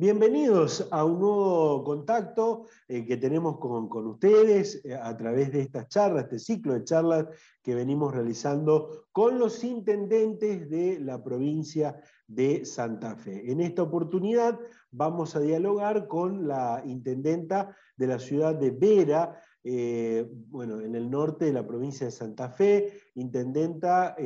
Bienvenidos 0.00 0.88
a 0.92 1.04
un 1.04 1.20
nuevo 1.20 1.84
contacto 1.84 2.64
eh, 2.88 3.04
que 3.04 3.18
tenemos 3.18 3.58
con, 3.58 4.06
ustedes 4.06 4.82
eh, 4.82 4.94
a 4.94 5.14
través 5.14 5.52
de 5.52 5.60
estas 5.60 5.88
charlas, 5.88 6.24
este 6.24 6.38
ciclo 6.38 6.72
de 6.72 6.84
charlas 6.84 7.26
que 7.62 7.74
venimos 7.74 8.14
realizando 8.14 9.04
con 9.12 9.38
los 9.38 9.62
intendentes 9.62 10.70
de 10.70 11.00
la 11.00 11.22
provincia 11.22 12.00
de 12.26 12.64
Santa 12.64 13.14
Fe. 13.14 13.52
En 13.52 13.60
esta 13.60 13.82
oportunidad 13.82 14.58
vamos 14.90 15.36
a 15.36 15.40
dialogar 15.40 16.08
con 16.08 16.48
la 16.48 16.82
intendenta 16.86 17.76
de 17.94 18.06
la 18.06 18.18
ciudad 18.18 18.54
de 18.54 18.70
Vera, 18.70 19.38
eh, 19.62 20.26
bueno, 20.48 20.80
en 20.80 20.94
el 20.94 21.10
norte 21.10 21.44
de 21.44 21.52
la 21.52 21.66
provincia 21.66 22.06
de 22.06 22.12
Santa 22.12 22.48
Fe, 22.48 23.02
intendenta 23.16 24.16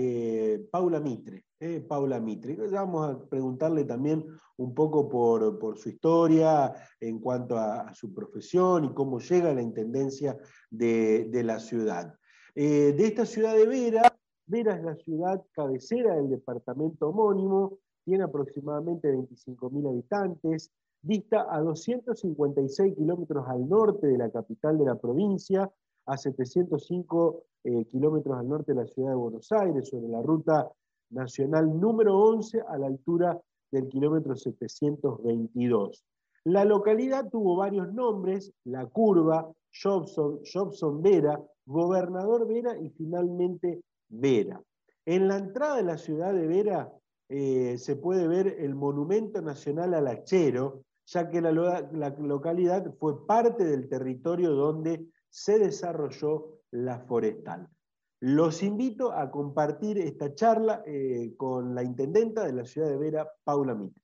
Paula 0.71 1.01
Mitre. 1.01 1.47
Paula 1.89 2.21
Mitre. 2.21 2.57
Vamos 2.71 3.09
a 3.09 3.19
preguntarle 3.29 3.85
también 3.85 4.25
un 4.57 4.75
poco 4.75 5.09
por, 5.09 5.79
su 5.79 5.89
historia 5.89 6.75
en 7.01 7.19
cuanto 7.19 7.57
a, 7.57 7.93
su 7.95 8.13
profesión 8.13 8.85
y 8.85 8.95
cómo 8.95 9.19
llega 9.19 9.51
a 9.51 9.55
la 9.55 9.63
intendencia 9.63 10.37
de, 10.71 11.43
la 11.45 11.59
ciudad. 11.59 12.15
Eh, 12.55 12.95
de 12.97 13.07
esta 13.07 13.27
ciudad 13.27 13.55
de 13.55 13.67
Vera, 13.67 14.15
Vera 14.47 14.77
es 14.77 14.85
la 14.85 14.95
ciudad 14.97 15.43
cabecera 15.53 16.17
del 16.17 16.31
departamento 16.31 17.09
homónimo, 17.09 17.79
tiene 18.05 18.25
aproximadamente 18.25 19.13
25.000 19.13 19.89
habitantes, 19.89 20.71
dista 21.01 21.47
a 21.51 21.61
256 21.61 22.95
kilómetros 22.95 23.49
al 23.49 23.69
norte 23.69 24.07
de 24.07 24.19
la 24.19 24.31
capital 24.31 24.79
de 24.79 24.85
la 24.85 24.97
provincia, 24.97 25.71
a 26.07 26.17
705 26.19 27.45
eh, 27.65 27.87
kilómetros 27.87 28.39
al 28.39 28.49
norte 28.49 28.75
de 28.75 28.83
la 28.83 28.87
ciudad 28.87 29.11
de 29.11 29.17
Buenos 29.17 29.51
Aires, 29.53 29.89
sobre 29.89 30.09
la 30.09 30.21
ruta 30.21 30.71
nacional 31.15 31.81
número 31.81 32.19
11 32.19 32.63
a 32.69 32.77
la 32.79 32.87
altura 32.87 33.41
del 33.71 33.89
kilómetro 33.89 34.37
722. 34.37 36.05
La 36.45 36.65
localidad 36.65 37.31
tuvo 37.31 37.57
varios 37.57 37.93
nombres, 37.93 38.53
La 38.65 38.87
Curva, 38.87 39.51
Jobson, 39.83 40.41
Jobson 40.45 41.03
Vera, 41.03 41.41
Gobernador 41.65 42.47
Vera 42.47 42.79
y 42.79 42.91
finalmente 42.91 43.81
Vera. 44.09 44.63
En 45.07 45.29
la 45.29 45.39
entrada 45.39 45.77
de 45.77 45.85
la 45.85 45.99
ciudad 45.99 46.35
de 46.35 46.47
Vera 46.47 46.93
eh, 47.29 47.79
se 47.79 47.97
puede 47.97 48.29
ver 48.29 48.57
el 48.59 48.75
Monumento 48.75 49.41
Nacional 49.41 49.95
al 49.95 50.07
Hachero, 50.09 50.83
ya 51.07 51.29
que 51.31 51.41
la, 51.41 51.53
la 51.53 52.11
localidad 52.19 52.95
fue 52.99 53.27
parte 53.27 53.65
del 53.65 53.89
territorio 53.89 54.53
donde 54.53 55.07
se 55.31 55.59
desarrolló 55.59 56.61
la 56.71 57.01
forestal. 57.01 57.69
Los 58.27 58.63
invito 58.63 59.13
a 59.13 59.31
compartir 59.31 59.99
esta 59.99 60.35
charla 60.35 60.83
eh, 60.87 61.35
con 61.37 61.75
la 61.75 61.83
intendenta 61.83 62.47
de 62.47 62.55
la 62.55 62.65
ciudad 62.65 62.89
de 62.89 62.97
Vera, 62.97 63.31
Paula 63.45 63.75
Mitre. 63.75 64.01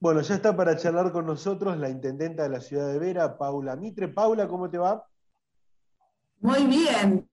Bueno, 0.00 0.20
ya 0.22 0.34
está 0.34 0.56
para 0.56 0.76
charlar 0.76 1.12
con 1.12 1.26
nosotros 1.26 1.78
la 1.78 1.90
intendenta 1.90 2.42
de 2.42 2.48
la 2.48 2.60
ciudad 2.60 2.88
de 2.88 2.98
Vera, 2.98 3.38
Paula 3.38 3.76
Mitre. 3.76 4.08
Paula, 4.08 4.48
¿cómo 4.48 4.68
te 4.68 4.78
va? 4.78 5.06
Muy 6.40 6.66
bien. 6.66 7.30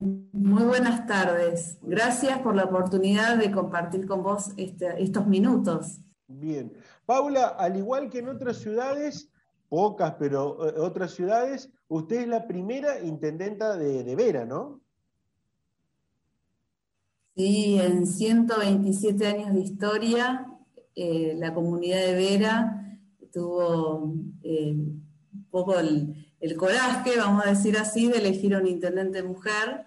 Muy 0.00 0.62
buenas 0.62 1.06
tardes. 1.06 1.76
Gracias 1.82 2.38
por 2.38 2.56
la 2.56 2.64
oportunidad 2.64 3.36
de 3.36 3.52
compartir 3.52 4.06
con 4.06 4.22
vos 4.22 4.54
este, 4.56 5.02
estos 5.02 5.26
minutos. 5.26 6.00
Bien. 6.26 6.72
Paula, 7.04 7.48
al 7.48 7.76
igual 7.76 8.08
que 8.08 8.20
en 8.20 8.30
otras 8.30 8.56
ciudades, 8.56 9.30
pocas, 9.72 10.16
pero 10.18 10.68
eh, 10.68 10.74
otras 10.80 11.14
ciudades, 11.14 11.70
usted 11.88 12.20
es 12.20 12.28
la 12.28 12.46
primera 12.46 13.02
intendenta 13.02 13.74
de, 13.78 14.14
Vera, 14.14 14.44
¿no? 14.44 14.82
Sí, 17.34 17.78
en 17.80 18.06
127 18.06 19.26
años 19.26 19.54
de 19.54 19.60
historia, 19.60 20.46
eh, 20.94 21.36
la 21.38 21.54
comunidad 21.54 22.00
de 22.00 22.14
Vera 22.14 22.98
tuvo 23.32 24.12
eh, 24.42 24.72
un 24.74 25.46
poco 25.50 25.78
el, 25.78 26.26
coraje, 26.58 27.16
vamos 27.16 27.46
a 27.46 27.48
decir 27.48 27.78
así, 27.78 28.08
de 28.08 28.18
elegir 28.18 28.54
a 28.54 28.58
un 28.58 28.66
intendente 28.66 29.22
mujer. 29.22 29.86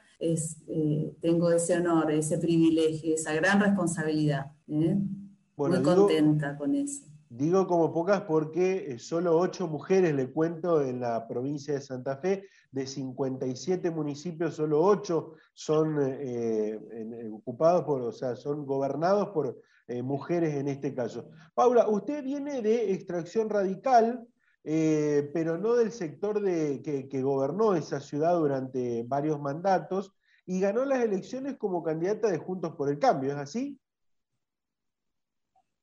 tengo 1.22 1.52
ese 1.52 1.78
honor, 1.78 2.10
ese 2.12 2.40
privilegio, 2.40 3.14
esa 3.14 3.36
gran 3.36 3.60
responsabilidad. 3.60 4.52
Muy 4.66 5.84
contenta 5.84 6.58
con 6.58 6.74
eso. 6.74 7.06
Digo 7.38 7.68
como 7.68 7.92
pocas 7.92 8.22
porque 8.22 8.94
eh, 8.94 8.98
solo 8.98 9.38
ocho 9.38 9.68
mujeres, 9.68 10.16
le 10.16 10.32
cuento, 10.32 10.82
en 10.82 11.02
la 11.02 11.28
provincia 11.28 11.74
de 11.74 11.82
Santa 11.82 12.16
Fe, 12.16 12.48
de 12.72 12.88
57 12.88 13.92
municipios, 13.92 14.56
solo 14.56 14.82
ocho 14.82 15.34
son 15.54 15.98
eh, 16.02 16.80
ocupados 17.34 17.84
por, 17.84 18.02
o 18.04 18.14
sea, 18.14 18.38
son 18.38 18.66
gobernados 18.66 19.30
por 19.30 19.60
eh, 19.88 20.02
mujeres 20.02 20.54
en 20.54 20.70
este 20.70 20.96
caso. 20.96 21.28
Paula, 21.54 21.90
usted 21.90 22.24
viene 22.24 22.62
de 22.62 22.94
extracción 22.94 23.50
radical, 23.50 24.26
pero 24.64 25.58
no 25.58 25.76
del 25.76 25.92
sector 25.92 26.42
de, 26.42 26.82
que, 26.82 27.08
que 27.10 27.22
gobernó 27.22 27.76
esa 27.76 28.00
ciudad 28.00 28.36
durante 28.36 29.04
varios 29.04 29.40
mandatos 29.42 30.16
y 30.46 30.62
ganó 30.62 30.86
las 30.86 31.04
elecciones 31.04 31.58
como 31.58 31.84
candidata 31.84 32.32
de 32.32 32.38
Juntos 32.38 32.76
por 32.76 32.90
el 32.90 32.98
Cambio, 32.98 33.34
¿es 33.34 33.38
así? 33.38 33.78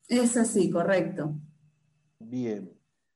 Es 0.08 0.36
así, 0.36 0.70
correcto. 0.70 1.34
Bien. 2.18 2.72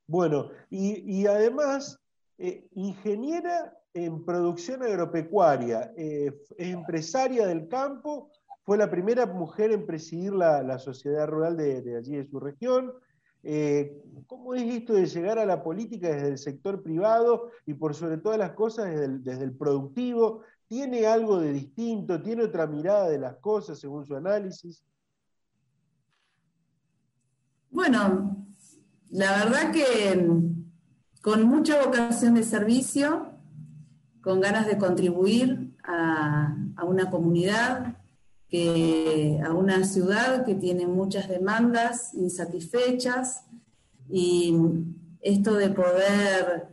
Bueno, 0.06 0.50
y, 0.70 1.26
además, 1.26 1.98
eh, 2.38 2.68
ingeniera 2.74 3.76
en 3.92 4.24
producción 4.24 4.82
agropecuaria, 4.82 5.92
eh, 5.96 6.32
empresaria 6.58 7.46
del 7.46 7.66
campo, 7.66 8.30
fue 8.66 8.76
la 8.76 8.90
primera 8.90 9.26
mujer 9.26 9.72
en 9.72 9.86
presidir 9.86 10.32
la, 10.32 10.78
sociedad 10.78 11.28
rural 11.28 11.56
de, 11.56 11.96
allí 11.96 12.16
de 12.16 12.26
su 12.26 12.40
región. 12.40 12.92
Eh, 13.42 14.02
¿Cómo 14.26 14.54
es 14.54 14.62
esto 14.62 14.94
de 14.94 15.06
llegar 15.06 15.38
a 15.38 15.46
la 15.46 15.62
política 15.62 16.08
desde 16.08 16.28
el 16.28 16.38
sector 16.38 16.82
privado 16.82 17.50
y 17.64 17.74
por 17.74 17.94
sobre 17.94 18.18
todas 18.18 18.38
las 18.38 18.52
cosas 18.52 18.92
desde 19.22 19.44
el 19.44 19.56
productivo? 19.56 20.42
¿Tiene 20.66 21.06
algo 21.06 21.38
de 21.38 21.52
distinto? 21.52 22.20
¿Tiene 22.20 22.42
otra 22.42 22.66
mirada 22.66 23.08
de 23.08 23.18
las 23.18 23.36
cosas 23.36 23.78
según 23.78 24.04
su 24.04 24.16
análisis? 24.16 24.84
Bueno, 27.76 28.46
la 29.10 29.44
verdad 29.44 29.70
que 29.70 30.16
mm, 30.16 31.20
con 31.20 31.44
mucha 31.44 31.84
vocación 31.84 32.32
de 32.32 32.42
servicio, 32.42 33.34
con 34.22 34.40
ganas 34.40 34.66
de 34.66 34.78
contribuir 34.78 35.76
a, 35.84 36.56
una 36.86 37.10
comunidad, 37.10 37.98
a 39.44 39.52
una 39.52 39.84
ciudad 39.84 40.46
que 40.46 40.54
tiene 40.54 40.86
muchas 40.86 41.28
demandas 41.28 42.14
insatisfechas 42.14 43.44
y 44.08 44.52
mm, 44.52 45.18
esto 45.20 45.52
de 45.52 45.68
poder 45.68 46.68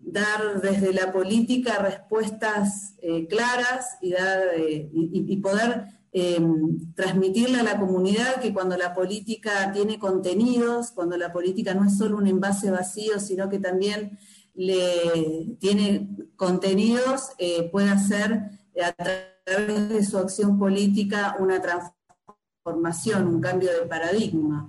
dar 0.00 0.62
desde 0.62 0.94
la 0.94 1.12
política 1.12 1.82
respuestas 1.82 2.94
eh, 3.02 3.26
claras 3.28 3.98
y, 4.00 4.14
eh, 4.14 4.88
y 4.90 5.36
poder 5.36 5.99
Em, 6.12 6.92
transmitirle 6.96 7.60
a 7.60 7.62
la 7.62 7.78
comunidad 7.78 8.40
que 8.40 8.52
cuando 8.52 8.76
la 8.76 8.92
política 8.92 9.70
tiene 9.72 10.00
contenidos, 10.00 10.90
cuando 10.90 11.16
la 11.16 11.32
política 11.32 11.72
no 11.72 11.86
es 11.86 11.96
solo 11.96 12.16
un 12.16 12.26
envase 12.26 12.68
vacío, 12.72 13.20
sino 13.20 13.48
que 13.48 13.60
también 13.60 14.18
le 14.54 15.56
tiene 15.60 16.08
contenidos, 16.34 17.30
eh, 17.38 17.68
puede 17.70 17.90
hacer 17.90 18.50
eh, 18.74 18.82
a 18.82 18.92
través 18.92 19.88
de 19.88 20.04
su 20.04 20.18
acción 20.18 20.58
política 20.58 21.36
una 21.38 21.62
transformación, 21.62 23.28
un 23.28 23.40
cambio 23.40 23.70
de 23.72 23.86
paradigma. 23.86 24.68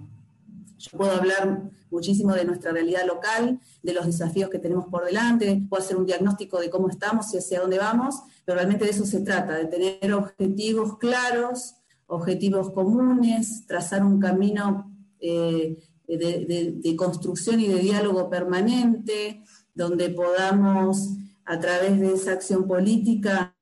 Yo 0.77 0.95
puedo 0.95 1.11
hablar 1.11 1.71
muchísimo 1.91 2.33
de 2.33 2.45
nuestra 2.45 2.71
realidad 2.71 3.05
local, 3.05 3.59
de 3.83 3.93
los 3.93 4.05
desafíos 4.05 4.49
que 4.49 4.59
tenemos 4.59 4.85
por 4.87 5.05
delante, 5.05 5.61
puedo 5.69 5.83
hacer 5.83 5.97
un 5.97 6.05
diagnóstico 6.05 6.59
de 6.59 6.69
cómo 6.69 6.89
estamos 6.89 7.33
y 7.33 7.37
hacia 7.37 7.59
dónde 7.59 7.77
vamos, 7.77 8.15
pero 8.45 8.55
realmente 8.55 8.85
de 8.85 8.91
eso 8.91 9.05
se 9.05 9.21
trata, 9.21 9.55
de 9.55 9.65
tener 9.65 10.13
objetivos 10.13 10.97
claros, 10.97 11.75
objetivos 12.07 12.71
comunes, 12.71 13.65
trazar 13.67 14.03
un 14.03 14.19
camino 14.19 14.91
eh, 15.19 15.77
de, 16.07 16.95
construcción 16.97 17.59
y 17.59 17.67
de 17.67 17.79
diálogo 17.79 18.29
permanente, 18.29 19.43
donde 19.73 20.09
podamos, 20.09 21.09
a 21.45 21.59
través 21.59 21.99
de 21.99 22.13
esa 22.13 22.33
acción 22.33 22.67
política, 22.67 23.55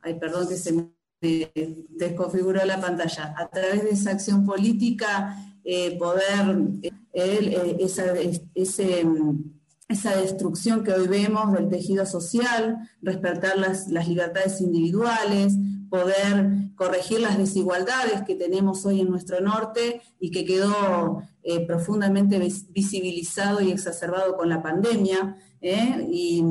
ay, 0.00 0.14
perdón 0.18 0.48
que 0.48 0.56
se 0.56 0.72
me 0.72 0.94
desconfiguró 1.88 2.64
la 2.64 2.80
pantalla, 2.80 3.34
a 3.36 3.48
través 3.48 3.84
de 3.84 3.90
esa 3.90 4.10
acción 4.10 4.44
política 4.44 5.36
eh, 5.64 5.96
poder, 5.98 6.58
eh, 6.82 6.90
eh, 7.14 7.76
esa, 7.80 8.14
ese, 8.54 9.06
esa 9.88 10.16
destrucción 10.16 10.82
que 10.82 10.92
hoy 10.92 11.06
vemos 11.08 11.52
del 11.52 11.68
tejido 11.68 12.06
social, 12.06 12.78
respetar 13.02 13.56
las, 13.56 13.88
libertades 13.88 14.60
individuales, 14.60 15.54
poder 15.88 16.70
corregir 16.74 17.20
las 17.20 17.38
desigualdades 17.38 18.22
que 18.22 18.34
tenemos 18.34 18.84
hoy 18.84 19.00
en 19.00 19.10
nuestro 19.10 19.40
norte 19.40 20.02
y 20.18 20.30
que 20.32 20.44
quedó 20.44 21.22
profundamente 21.68 22.38
visibilizado 22.70 23.60
y 23.60 23.70
exacerbado 23.70 24.36
con 24.36 24.48
la 24.48 24.60
pandemia. 24.60 25.36
y, 25.60 26.42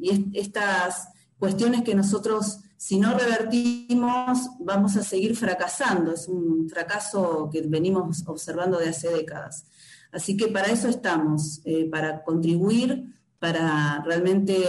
y, 0.00 0.30
estas 0.34 1.08
cuestiones 1.38 1.82
que 1.82 1.96
nosotros 1.96 2.60
si 2.82 2.98
no 2.98 3.16
revertimos, 3.16 4.50
vamos 4.58 4.96
a 4.96 5.04
seguir 5.04 5.36
fracasando. 5.36 6.14
Es 6.14 6.26
un 6.26 6.68
fracaso 6.68 7.48
que 7.52 7.62
venimos 7.62 8.24
observando 8.26 8.76
de 8.76 8.88
hace 8.88 9.08
décadas. 9.08 9.66
Así 10.12 10.36
que 10.36 10.48
para 10.48 10.68
eso 10.68 10.88
estamos, 10.88 11.60
eh, 11.64 11.88
para 11.90 12.22
contribuir, 12.22 13.12
para 13.38 14.02
realmente 14.04 14.62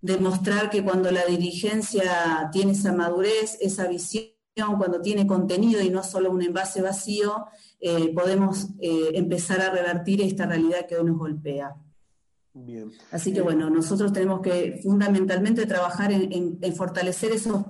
demostrar 0.00 0.68
que 0.68 0.84
cuando 0.84 1.10
la 1.10 1.24
dirigencia 1.24 2.50
tiene 2.52 2.72
esa 2.72 2.92
madurez, 2.92 3.56
esa 3.60 3.86
visión, 3.88 4.34
cuando 4.76 5.00
tiene 5.00 5.26
contenido 5.26 5.80
y 5.80 5.88
no 5.88 6.02
solo 6.02 6.30
un 6.30 6.42
envase 6.42 6.82
vacío, 6.82 7.46
eh, 7.80 8.12
podemos 8.12 8.68
eh, 8.80 9.12
empezar 9.14 9.60
a 9.60 9.70
revertir 9.70 10.20
esta 10.20 10.46
realidad 10.46 10.86
que 10.86 10.96
hoy 10.96 11.04
nos 11.04 11.16
golpea. 11.18 11.74
Así 13.10 13.32
que 13.32 13.40
bueno, 13.40 13.68
nosotros 13.68 14.12
tenemos 14.12 14.40
que 14.40 14.78
fundamentalmente 14.82 15.66
trabajar 15.66 16.12
en, 16.12 16.58
fortalecer 16.74 17.32
esos 17.32 17.64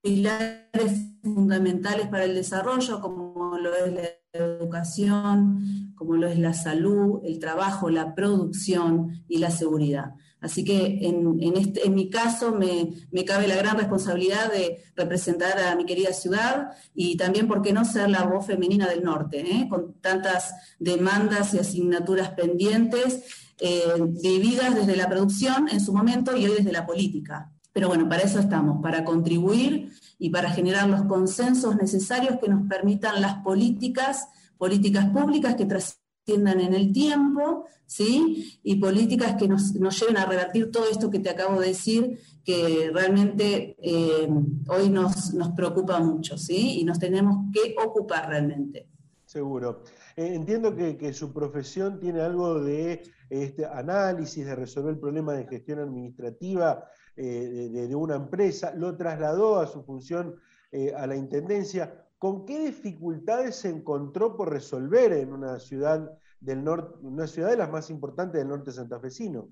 pilares 0.00 0.92
fundamentales 1.22 2.08
para 2.08 2.24
el 2.24 2.34
desarrollo, 2.34 3.00
como 3.02 3.58
lo 3.58 3.74
es 3.74 3.92
la 3.92 4.02
educación, 4.32 5.92
como 5.94 6.16
lo 6.16 6.28
es 6.28 6.38
la 6.38 6.54
salud, 6.54 7.20
el 7.24 7.38
trabajo, 7.38 7.90
la 7.90 8.14
producción 8.14 9.24
y 9.28 9.38
la 9.38 9.50
seguridad. 9.50 10.14
Así 10.40 10.64
que 10.64 11.00
en, 11.02 11.56
este, 11.56 11.86
en 11.86 11.94
mi 11.94 12.08
caso 12.08 12.54
me, 12.54 13.24
cabe 13.24 13.46
la 13.46 13.56
gran 13.56 13.76
responsabilidad 13.76 14.50
de 14.50 14.82
representar 14.96 15.58
a 15.58 15.76
mi 15.76 15.84
querida 15.84 16.14
ciudad 16.14 16.70
y 16.94 17.16
también, 17.18 17.46
¿por 17.46 17.60
qué 17.60 17.74
no 17.74 17.84
ser 17.84 18.08
la 18.08 18.24
voz 18.24 18.46
femenina 18.46 18.88
del 18.88 19.02
norte, 19.02 19.40
eh? 19.40 19.66
con 19.68 20.00
tantas 20.00 20.54
demandas 20.78 21.52
y 21.52 21.58
asignaturas 21.58 22.30
pendientes, 22.30 23.22
eh, 23.58 23.82
vividas 24.22 24.74
desde 24.74 24.96
la 24.96 25.10
producción 25.10 25.68
en 25.68 25.80
su 25.80 25.92
momento 25.92 26.34
y 26.34 26.46
hoy 26.46 26.56
desde 26.56 26.72
la 26.72 26.86
política? 26.86 27.52
Pero 27.72 27.88
bueno, 27.88 28.08
para 28.08 28.22
eso 28.22 28.40
estamos, 28.40 28.82
para 28.82 29.04
contribuir 29.04 29.92
y 30.18 30.30
para 30.30 30.50
generar 30.50 30.88
los 30.88 31.02
consensos 31.04 31.76
necesarios 31.76 32.38
que 32.40 32.48
nos 32.48 32.68
permitan 32.68 33.20
las 33.20 33.42
políticas, 33.42 34.28
políticas 34.58 35.06
públicas 35.10 35.54
que 35.54 35.66
trasciendan 35.66 36.60
en 36.60 36.74
el 36.74 36.92
tiempo, 36.92 37.66
¿sí? 37.86 38.58
Y 38.62 38.76
políticas 38.76 39.36
que 39.36 39.48
nos, 39.48 39.72
lleven 39.72 40.16
a 40.16 40.26
revertir 40.26 40.70
todo 40.70 40.88
esto 40.90 41.10
que 41.10 41.20
te 41.20 41.30
acabo 41.30 41.60
de 41.60 41.68
decir, 41.68 42.18
que 42.44 42.90
realmente 42.92 43.76
eh, 43.80 44.28
hoy 44.68 44.90
nos, 44.90 45.32
nos 45.34 45.50
preocupa 45.50 46.00
mucho, 46.00 46.36
¿sí? 46.36 46.80
Y 46.80 46.84
nos 46.84 46.98
tenemos 46.98 47.46
que 47.52 47.74
ocupar 47.84 48.28
realmente. 48.28 48.88
Seguro. 49.30 49.84
Eh, 50.16 50.34
entiendo 50.34 50.74
que, 50.74 51.12
su 51.12 51.32
profesión 51.32 52.00
tiene 52.00 52.20
algo 52.20 52.60
de 52.60 53.02
este 53.28 53.64
análisis, 53.64 54.44
de 54.44 54.56
resolver 54.56 54.94
el 54.94 54.98
problema 54.98 55.34
de 55.34 55.46
gestión 55.46 55.78
administrativa 55.78 56.84
eh, 57.16 57.68
de, 57.70 57.94
una 57.94 58.16
empresa, 58.16 58.72
lo 58.74 58.96
trasladó 58.96 59.58
a 59.58 59.66
su 59.66 59.82
función 59.82 60.36
eh, 60.72 60.92
a 60.94 61.06
la 61.06 61.16
Intendencia. 61.16 62.06
¿Con 62.18 62.44
qué 62.44 62.58
dificultades 62.66 63.56
se 63.56 63.68
encontró 63.68 64.36
por 64.36 64.50
resolver 64.50 65.12
en 65.12 65.32
una 65.32 65.58
ciudad 65.58 66.18
del 66.40 66.62
norte, 66.64 66.98
una 67.02 67.26
ciudad 67.26 67.50
de 67.50 67.56
las 67.56 67.70
más 67.70 67.90
importantes 67.90 68.40
del 68.40 68.48
norte 68.48 68.72
santafesino? 68.72 69.48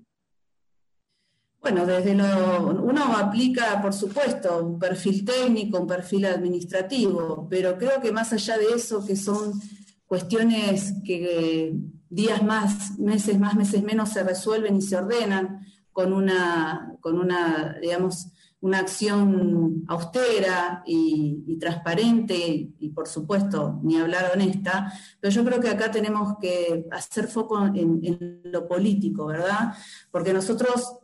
Bueno, 1.61 1.85
desde 1.85 2.15
lo, 2.15 2.81
uno 2.81 3.17
aplica, 3.17 3.81
por 3.81 3.93
supuesto, 3.93 4.63
un 4.63 4.79
perfil 4.79 5.25
técnico, 5.25 5.79
un 5.79 5.87
perfil 5.87 6.25
administrativo, 6.25 7.47
pero 7.49 7.77
creo 7.77 7.99
que 8.01 8.13
más 8.13 8.31
allá 8.31 8.57
de 8.57 8.69
eso, 8.75 9.05
que 9.05 9.17
son 9.17 9.59
cuestiones 10.05 10.93
que 11.05 11.73
días 12.09 12.41
más, 12.43 12.97
meses 12.97 13.37
más, 13.37 13.55
meses 13.55 13.83
menos 13.83 14.09
se 14.09 14.23
resuelven 14.23 14.77
y 14.77 14.81
se 14.81 14.95
ordenan, 14.95 15.65
con 15.99 16.13
una, 16.13 16.95
con 17.01 17.19
una 17.19 17.75
digamos, 17.81 18.31
una 18.61 18.79
acción 18.79 19.83
austera 19.89 20.81
y, 20.85 21.57
transparente 21.59 22.71
y, 22.79 22.89
por 22.91 23.05
supuesto, 23.05 23.81
ni 23.83 23.97
hablar 23.97 24.31
honesta, 24.33 24.93
pero 25.19 25.33
yo 25.33 25.43
creo 25.43 25.59
que 25.59 25.67
acá 25.67 25.91
tenemos 25.91 26.37
que 26.39 26.87
hacer 26.89 27.27
foco 27.27 27.65
en, 27.65 28.41
lo 28.45 28.65
político, 28.65 29.25
¿verdad? 29.25 29.73
Porque 30.09 30.31
nosotros 30.31 30.99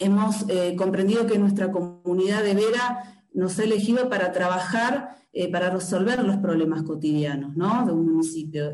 hemos 0.00 0.44
eh, 0.48 0.74
comprendido 0.76 1.28
que 1.28 1.38
nuestra 1.38 1.70
comunidad 1.70 2.42
de 2.42 2.54
Vera 2.54 3.24
nos 3.32 3.56
ha 3.60 3.62
elegido 3.62 4.08
para 4.08 4.32
trabajar, 4.32 5.10
eh, 5.32 5.48
para 5.48 5.70
resolver 5.70 6.24
los 6.24 6.38
problemas 6.38 6.82
cotidianos 6.82 7.54
¿no? 7.56 7.86
de 7.86 7.92
un 7.92 8.04
municipio. 8.04 8.72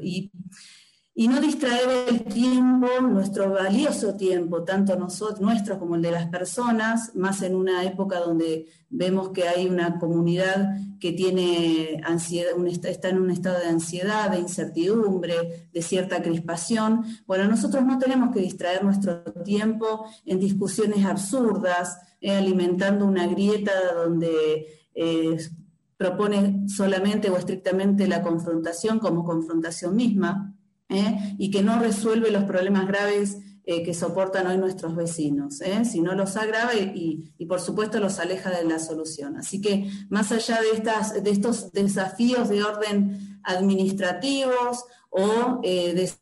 Y 1.18 1.28
no 1.28 1.40
distraer 1.40 2.08
el 2.10 2.24
tiempo, 2.24 2.88
nuestro 3.00 3.50
valioso 3.50 4.16
tiempo, 4.16 4.64
tanto 4.64 4.96
nosotros, 4.96 5.40
nuestro 5.40 5.78
como 5.78 5.94
el 5.94 6.02
de 6.02 6.10
las 6.10 6.26
personas, 6.26 7.16
más 7.16 7.40
en 7.40 7.54
una 7.56 7.84
época 7.84 8.20
donde 8.20 8.66
vemos 8.90 9.30
que 9.30 9.48
hay 9.48 9.66
una 9.66 9.98
comunidad 9.98 10.76
que 11.00 11.12
tiene 11.12 12.02
ansiedad, 12.04 12.50
está 12.84 13.08
en 13.08 13.18
un 13.18 13.30
estado 13.30 13.60
de 13.60 13.68
ansiedad, 13.68 14.30
de 14.30 14.40
incertidumbre, 14.40 15.70
de 15.72 15.80
cierta 15.80 16.22
crispación. 16.22 17.06
Bueno, 17.26 17.48
nosotros 17.48 17.82
no 17.86 17.98
tenemos 17.98 18.30
que 18.34 18.40
distraer 18.40 18.84
nuestro 18.84 19.22
tiempo 19.42 20.04
en 20.26 20.38
discusiones 20.38 21.06
absurdas, 21.06 21.98
eh, 22.20 22.32
alimentando 22.32 23.06
una 23.06 23.26
grieta 23.26 23.72
donde 23.94 24.66
eh, 24.94 25.38
propone 25.96 26.68
solamente 26.68 27.30
o 27.30 27.38
estrictamente 27.38 28.06
la 28.06 28.22
confrontación 28.22 28.98
como 28.98 29.24
confrontación 29.24 29.96
misma 29.96 30.52
¿eh? 30.88 31.34
y 31.38 31.50
que 31.50 31.62
no 31.62 31.78
resuelve 31.78 32.30
los 32.30 32.44
problemas 32.44 32.86
graves 32.86 33.38
eh, 33.64 33.82
que 33.82 33.94
soportan 33.94 34.46
hoy 34.46 34.58
nuestros 34.58 34.94
vecinos, 34.94 35.60
¿eh? 35.60 35.84
sino 35.84 36.14
los 36.14 36.36
agrava 36.36 36.74
y, 36.74 37.32
por 37.48 37.60
supuesto 37.60 37.98
los 37.98 38.20
aleja 38.20 38.50
de 38.50 38.64
la 38.64 38.78
solución. 38.78 39.36
Así 39.36 39.60
que 39.60 39.90
más 40.08 40.30
allá 40.30 40.60
de, 40.60 40.70
estas, 40.70 41.22
de 41.22 41.30
estos 41.30 41.72
desafíos 41.72 42.48
de 42.48 42.62
orden 42.62 43.40
administrativos 43.42 44.84
o 45.10 45.60
de 45.62 46.12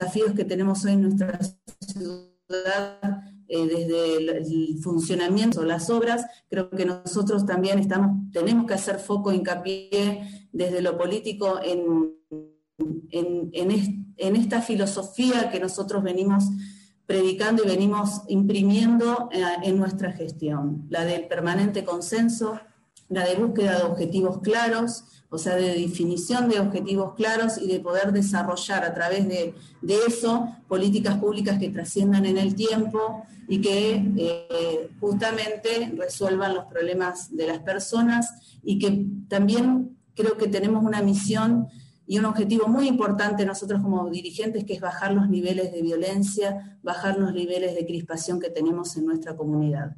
desafíos 0.00 0.32
que 0.36 0.44
tenemos 0.44 0.84
hoy 0.84 0.92
en 0.92 1.02
nuestra 1.02 1.38
ciudad, 1.80 3.00
desde 3.48 4.16
el, 4.16 4.78
funcionamiento 4.82 5.64
las 5.64 5.90
obras, 5.90 6.26
creo 6.48 6.70
que 6.70 6.84
nosotros 6.84 7.46
también 7.46 7.78
estamos, 7.78 8.30
tenemos 8.32 8.66
que 8.66 8.74
hacer 8.74 8.98
foco, 8.98 9.32
hincapié 9.32 10.48
desde 10.52 10.82
lo 10.82 10.96
político 10.96 11.60
en 11.62 12.14
en, 12.78 13.70
esta 14.36 14.62
filosofía 14.62 15.50
que 15.50 15.60
nosotros 15.60 16.02
venimos 16.02 16.44
predicando 17.06 17.62
y 17.64 17.68
venimos 17.68 18.22
imprimiendo 18.28 19.28
eh, 19.32 19.42
en 19.62 19.76
nuestra 19.76 20.12
gestión, 20.12 20.86
la 20.88 21.04
del 21.04 21.26
permanente 21.26 21.84
consenso, 21.84 22.58
la 23.08 23.26
de 23.26 23.36
búsqueda 23.36 23.78
de 23.78 23.84
objetivos 23.84 24.38
claros, 24.40 25.04
o 25.28 25.36
sea, 25.36 25.56
de 25.56 25.74
definición 25.74 26.48
de 26.48 26.60
objetivos 26.60 27.14
claros 27.14 27.58
y 27.58 27.66
de 27.66 27.80
poder 27.80 28.12
desarrollar 28.12 28.84
a 28.84 28.94
través 28.94 29.28
de, 29.28 29.54
eso 30.06 30.48
políticas 30.68 31.18
públicas 31.18 31.58
que 31.58 31.70
trasciendan 31.70 32.24
en 32.24 32.38
el 32.38 32.54
tiempo 32.54 33.24
y 33.48 33.60
que 33.60 34.12
eh, 34.16 34.90
justamente 35.00 35.92
resuelvan 35.96 36.54
los 36.54 36.64
problemas 36.66 37.36
de 37.36 37.48
las 37.48 37.58
personas 37.58 38.58
y 38.62 38.78
que 38.78 39.06
también 39.28 39.98
creo 40.14 40.36
que 40.38 40.46
tenemos 40.46 40.84
una 40.84 41.02
misión 41.02 41.68
y 42.06 42.18
un 42.18 42.26
objetivo 42.26 42.68
muy 42.68 42.86
importante 42.86 43.46
nosotros 43.46 43.80
como 43.82 44.08
dirigentes, 44.10 44.64
que 44.64 44.74
es 44.74 44.80
bajar 44.80 45.12
los 45.12 45.28
niveles 45.28 45.72
de 45.72 45.82
violencia, 45.82 46.78
bajar 46.82 47.18
los 47.18 47.32
niveles 47.32 47.74
de 47.74 47.86
crispación 47.86 48.40
que 48.40 48.50
tenemos 48.50 48.96
en 48.96 49.06
nuestra 49.06 49.36
comunidad. 49.36 49.96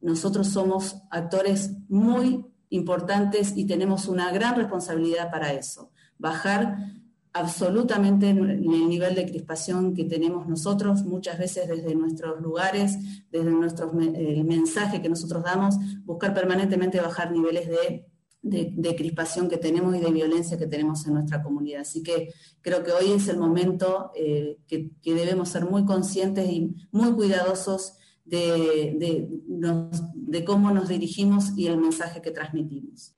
Nosotros 0.00 0.48
somos 0.48 0.96
actores 1.10 1.72
muy 1.88 2.44
importantes 2.70 3.56
y 3.56 3.66
tenemos 3.66 4.08
una 4.08 4.32
gran 4.32 4.56
responsabilidad 4.56 5.30
para 5.30 5.52
eso, 5.52 5.90
bajar 6.18 6.76
absolutamente 7.32 8.30
el 8.30 8.60
nivel 8.88 9.16
de 9.16 9.26
crispación 9.26 9.92
que 9.92 10.04
tenemos 10.04 10.46
nosotros, 10.46 11.04
muchas 11.04 11.36
veces 11.36 11.68
desde 11.68 11.94
nuestros 11.94 12.40
lugares, 12.40 12.96
desde 13.30 13.50
nuestro, 13.50 13.90
el 14.00 14.44
mensaje 14.44 15.02
que 15.02 15.08
nosotros 15.08 15.42
damos, 15.42 15.74
buscar 16.04 16.32
permanentemente 16.32 17.00
bajar 17.00 17.32
niveles 17.32 17.68
de 17.68 18.06
de, 18.44 18.94
crispación 18.96 19.48
que 19.48 19.56
tenemos 19.56 19.96
y 19.96 20.00
de 20.00 20.12
violencia 20.12 20.58
que 20.58 20.66
tenemos 20.66 21.06
en 21.06 21.14
nuestra 21.14 21.42
comunidad. 21.42 21.80
Así 21.80 22.02
que 22.02 22.28
creo 22.60 22.84
que 22.84 22.92
hoy 22.92 23.12
es 23.12 23.28
el 23.28 23.38
momento 23.38 24.10
eh, 24.14 24.58
que, 24.66 24.90
debemos 25.02 25.48
ser 25.48 25.64
muy 25.64 25.84
conscientes 25.84 26.48
y 26.48 26.74
muy 26.92 27.12
cuidadosos 27.14 27.98
de, 28.24 29.28
de, 30.26 30.44
cómo 30.44 30.70
nos 30.72 30.88
dirigimos 30.88 31.56
y 31.56 31.66
el 31.68 31.78
mensaje 31.78 32.20
que 32.20 32.30
transmitimos. 32.30 33.16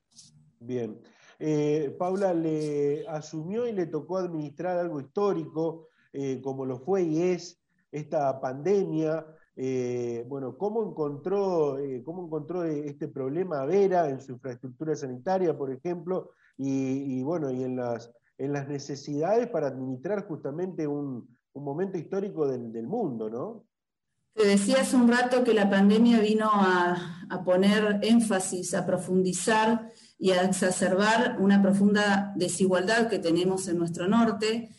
Bien. 0.60 1.00
Eh, 1.38 1.94
Paula, 1.98 2.32
le 2.32 3.06
asumió 3.08 3.66
y 3.66 3.72
le 3.72 3.86
tocó 3.86 4.18
administrar 4.18 4.78
algo 4.78 5.00
histórico, 5.00 5.88
eh, 6.12 6.40
como 6.40 6.64
lo 6.64 6.78
fue 6.78 7.02
y 7.02 7.22
es 7.22 7.60
esta 7.90 8.40
pandemia, 8.40 9.26
eh, 9.58 10.22
bueno, 10.28 10.58
¿cómo 10.58 10.86
encontró, 10.86 11.78
eh, 11.78 12.02
¿cómo 12.04 12.26
encontró 12.26 12.64
este 12.64 13.08
problema 13.08 13.64
Vera 13.64 14.10
en 14.10 14.20
su 14.20 14.32
infraestructura 14.32 14.94
sanitaria, 14.94 15.56
por 15.56 15.72
ejemplo, 15.72 16.32
y, 16.58 17.22
bueno, 17.22 17.50
y 17.50 17.64
en 17.64 17.76
las, 17.76 18.10
necesidades 18.38 19.48
para 19.48 19.68
administrar 19.68 20.26
justamente 20.26 20.86
un, 20.86 21.36
momento 21.54 21.96
histórico 21.96 22.46
del, 22.46 22.86
mundo, 22.86 23.30
¿no? 23.30 23.64
Te 24.34 24.46
decía 24.46 24.82
hace 24.82 24.96
un 24.96 25.08
rato 25.08 25.42
que 25.42 25.54
la 25.54 25.70
pandemia 25.70 26.20
vino 26.20 26.50
a 26.50 27.42
poner 27.46 28.00
énfasis, 28.02 28.74
a 28.74 28.84
profundizar 28.84 29.90
y 30.18 30.32
a 30.32 30.42
exacerbar 30.42 31.38
una 31.40 31.62
profunda 31.62 32.34
desigualdad 32.36 33.08
que 33.08 33.18
tenemos 33.18 33.68
en 33.68 33.78
nuestro 33.78 34.06
norte. 34.06 34.70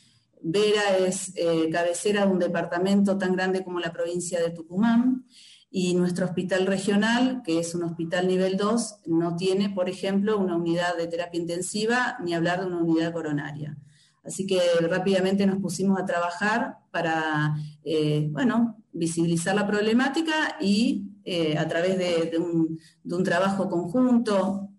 Vera 0.49 0.97
es 0.97 1.33
eh, 1.35 1.69
cabecera 1.69 2.25
de 2.25 2.31
un 2.31 2.39
departamento 2.39 3.17
tan 3.17 3.33
grande 3.33 3.65
como 3.65 3.81
la 3.81 3.91
provincia 3.91 4.39
de 4.39 4.51
Tucumán 4.51 5.25
y 5.69 5.93
nuestro 5.93 6.25
hospital 6.25 6.65
regional, 6.65 7.41
que 7.43 7.59
es 7.59 7.75
un 7.75 7.83
hospital 7.83 8.29
nivel 8.29 8.55
2, 8.55 9.01
no 9.07 9.35
tiene, 9.35 9.69
por 9.69 9.89
ejemplo, 9.89 10.37
una 10.37 10.55
unidad 10.55 10.95
de 10.95 11.07
terapia 11.07 11.41
intensiva 11.41 12.17
ni 12.23 12.33
hablar 12.33 12.61
de 12.61 12.67
una 12.67 12.77
unidad 12.77 13.11
coronaria. 13.11 13.77
Así 14.23 14.47
que 14.47 14.61
rápidamente 14.89 15.45
nos 15.45 15.59
pusimos 15.59 15.99
a 15.99 16.05
trabajar 16.05 16.77
para, 16.91 17.53
eh, 17.83 18.29
bueno, 18.31 18.77
visibilizar 18.93 19.53
la 19.53 19.67
problemática 19.67 20.55
y 20.61 21.11
eh, 21.25 21.57
a 21.57 21.67
través 21.67 21.97
de, 21.97 22.37
un, 22.39 23.23
trabajo 23.25 23.67
conjunto 23.67 24.69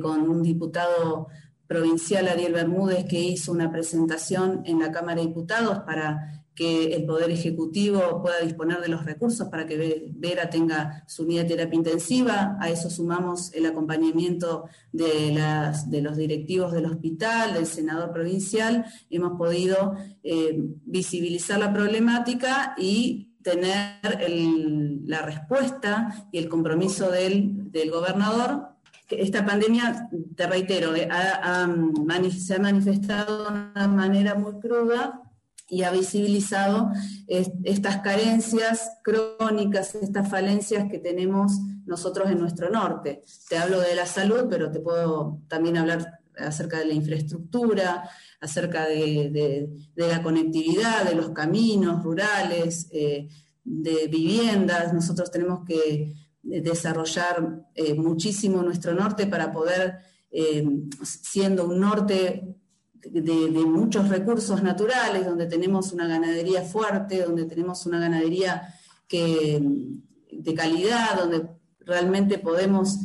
con 0.00 0.28
un 0.28 0.42
diputado 0.42 1.26
provincial, 1.66 2.28
Ariel 2.28 2.52
Bermúdez, 2.52 3.04
que 3.06 3.20
hizo 3.20 3.52
una 3.52 3.70
presentación 3.70 4.62
en 4.64 4.78
la 4.80 4.92
Cámara 4.92 5.20
de 5.20 5.28
Diputados 5.28 5.80
para 5.80 6.44
que 6.56 6.94
el 6.94 7.04
Poder 7.04 7.30
Ejecutivo 7.30 8.22
pueda 8.22 8.40
disponer 8.40 8.80
de 8.80 8.88
los 8.88 9.04
recursos 9.04 9.48
para 9.48 9.66
que 9.66 10.10
Vera 10.14 10.48
tenga 10.48 11.04
su 11.06 11.24
unidad 11.24 11.42
de 11.42 11.50
terapia 11.50 11.76
intensiva. 11.76 12.56
A 12.58 12.70
eso 12.70 12.88
sumamos 12.88 13.52
el 13.52 13.66
acompañamiento 13.66 14.64
de, 14.90 15.38
los 16.00 16.16
directivos 16.16 16.72
del 16.72 16.86
hospital, 16.86 17.52
del 17.52 17.66
senador 17.66 18.10
provincial. 18.10 18.86
Hemos 19.10 19.36
podido 19.36 19.96
eh, 20.22 20.58
visibilizar 20.86 21.60
la 21.60 21.74
problemática 21.74 22.74
y 22.78 23.34
tener 23.42 24.00
la 25.04 25.22
respuesta 25.22 26.26
y 26.32 26.38
el 26.38 26.48
compromiso 26.48 27.10
del 27.10 27.90
gobernador 27.92 28.75
esta 29.08 29.44
pandemia, 29.44 30.08
te 30.34 30.46
reitero, 30.46 30.94
eh, 30.94 31.08
se 32.30 32.54
ha 32.54 32.58
manifestado 32.58 33.44
de 33.44 33.50
una 33.50 33.88
manera 33.88 34.34
muy 34.34 34.58
cruda 34.60 35.22
y 35.68 35.82
ha 35.82 35.90
visibilizado 35.90 36.90
estas 37.26 37.98
carencias 37.98 38.90
crónicas, 39.02 39.94
estas 39.96 40.28
falencias 40.28 40.88
que 40.90 40.98
tenemos 40.98 41.52
nosotros 41.86 42.30
en 42.30 42.38
nuestro 42.38 42.70
norte. 42.70 43.22
Te 43.48 43.58
hablo 43.58 43.80
de 43.80 43.94
la 43.94 44.06
salud, 44.06 44.46
pero 44.48 44.70
te 44.70 44.80
puedo 44.80 45.40
también 45.48 45.76
hablar 45.76 46.20
acerca 46.38 46.78
de 46.78 46.86
la 46.86 46.94
infraestructura, 46.94 48.08
acerca 48.40 48.86
de, 48.86 49.68
la 49.96 50.22
conectividad, 50.22 51.04
de 51.04 51.14
los 51.14 51.30
caminos 51.30 52.02
rurales, 52.02 52.88
eh, 52.92 53.28
de 53.64 54.06
viviendas. 54.08 54.92
Nosotros 54.92 55.30
tenemos 55.30 55.64
que 55.66 56.14
desarrollar 56.46 57.66
eh, 57.74 57.94
muchísimo 57.94 58.62
nuestro 58.62 58.94
norte 58.94 59.26
para 59.26 59.52
poder, 59.52 59.98
eh, 60.30 60.64
siendo 61.02 61.66
un 61.66 61.80
norte 61.80 62.56
de, 62.94 63.30
muchos 63.66 64.08
recursos 64.08 64.62
naturales, 64.62 65.26
donde 65.26 65.46
tenemos 65.46 65.92
una 65.92 66.06
ganadería 66.06 66.62
fuerte, 66.62 67.22
donde 67.22 67.44
tenemos 67.44 67.86
una 67.86 68.00
ganadería 68.00 68.74
que, 69.08 69.60
de 70.32 70.54
calidad, 70.54 71.18
donde 71.18 71.48
realmente 71.80 72.38
podemos 72.38 72.98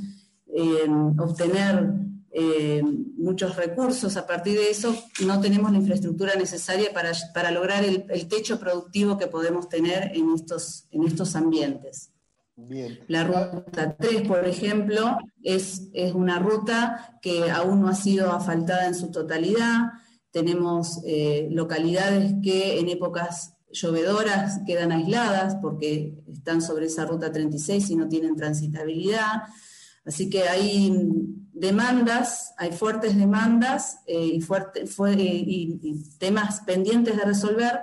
eh, 0.48 0.88
obtener 1.18 1.94
muchos 3.18 3.58
recursos. 3.58 4.16
A 4.16 4.26
partir 4.26 4.58
de 4.58 4.70
eso, 4.70 4.96
no 5.26 5.42
tenemos 5.42 5.70
la 5.72 5.80
infraestructura 5.80 6.36
necesaria 6.36 6.92
para, 6.94 7.52
lograr 7.52 7.84
el, 7.84 8.06
el, 8.10 8.28
techo 8.30 8.58
productivo 8.58 9.18
que 9.18 9.28
podemos 9.28 9.68
tener 9.68 10.12
en 10.16 10.34
estos, 10.34 10.88
en 10.92 11.04
estos 11.04 11.36
ambientes. 11.36 12.12
La 13.08 13.24
ruta 13.24 13.96
3, 13.98 14.28
por 14.28 14.46
ejemplo, 14.46 15.18
es, 15.42 15.90
es, 15.94 16.14
una 16.14 16.40
ruta 16.40 17.18
que 17.22 17.50
aún 17.50 17.82
no 17.82 17.88
ha 17.88 17.96
sido 17.96 18.32
asfaltada 18.32 18.88
en 18.88 18.96
su 18.96 19.10
totalidad. 19.10 19.92
Tenemos 20.32 21.00
eh, 21.06 21.48
localidades 21.52 22.36
que 22.44 22.80
en 22.80 22.90
épocas 22.90 23.56
llovedoras 23.72 24.60
quedan 24.66 24.92
aisladas 24.92 25.56
porque 25.62 26.22
están 26.32 26.62
sobre 26.62 26.88
esa 26.88 27.06
ruta 27.06 27.32
36 27.32 27.90
y 27.90 27.96
no 27.96 28.08
tienen 28.08 28.36
transitabilidad. 28.36 29.44
Así 30.06 30.30
que 30.30 30.44
hay 30.44 30.92
demandas, 31.54 32.54
hay 32.58 32.72
fuertes 32.72 33.18
demandas 33.18 34.00
eh, 34.08 34.40
fuerte, 34.42 34.84
y 35.16 36.04
temas 36.18 36.62
pendientes 36.62 37.16
de 37.18 37.24
resolver 37.24 37.80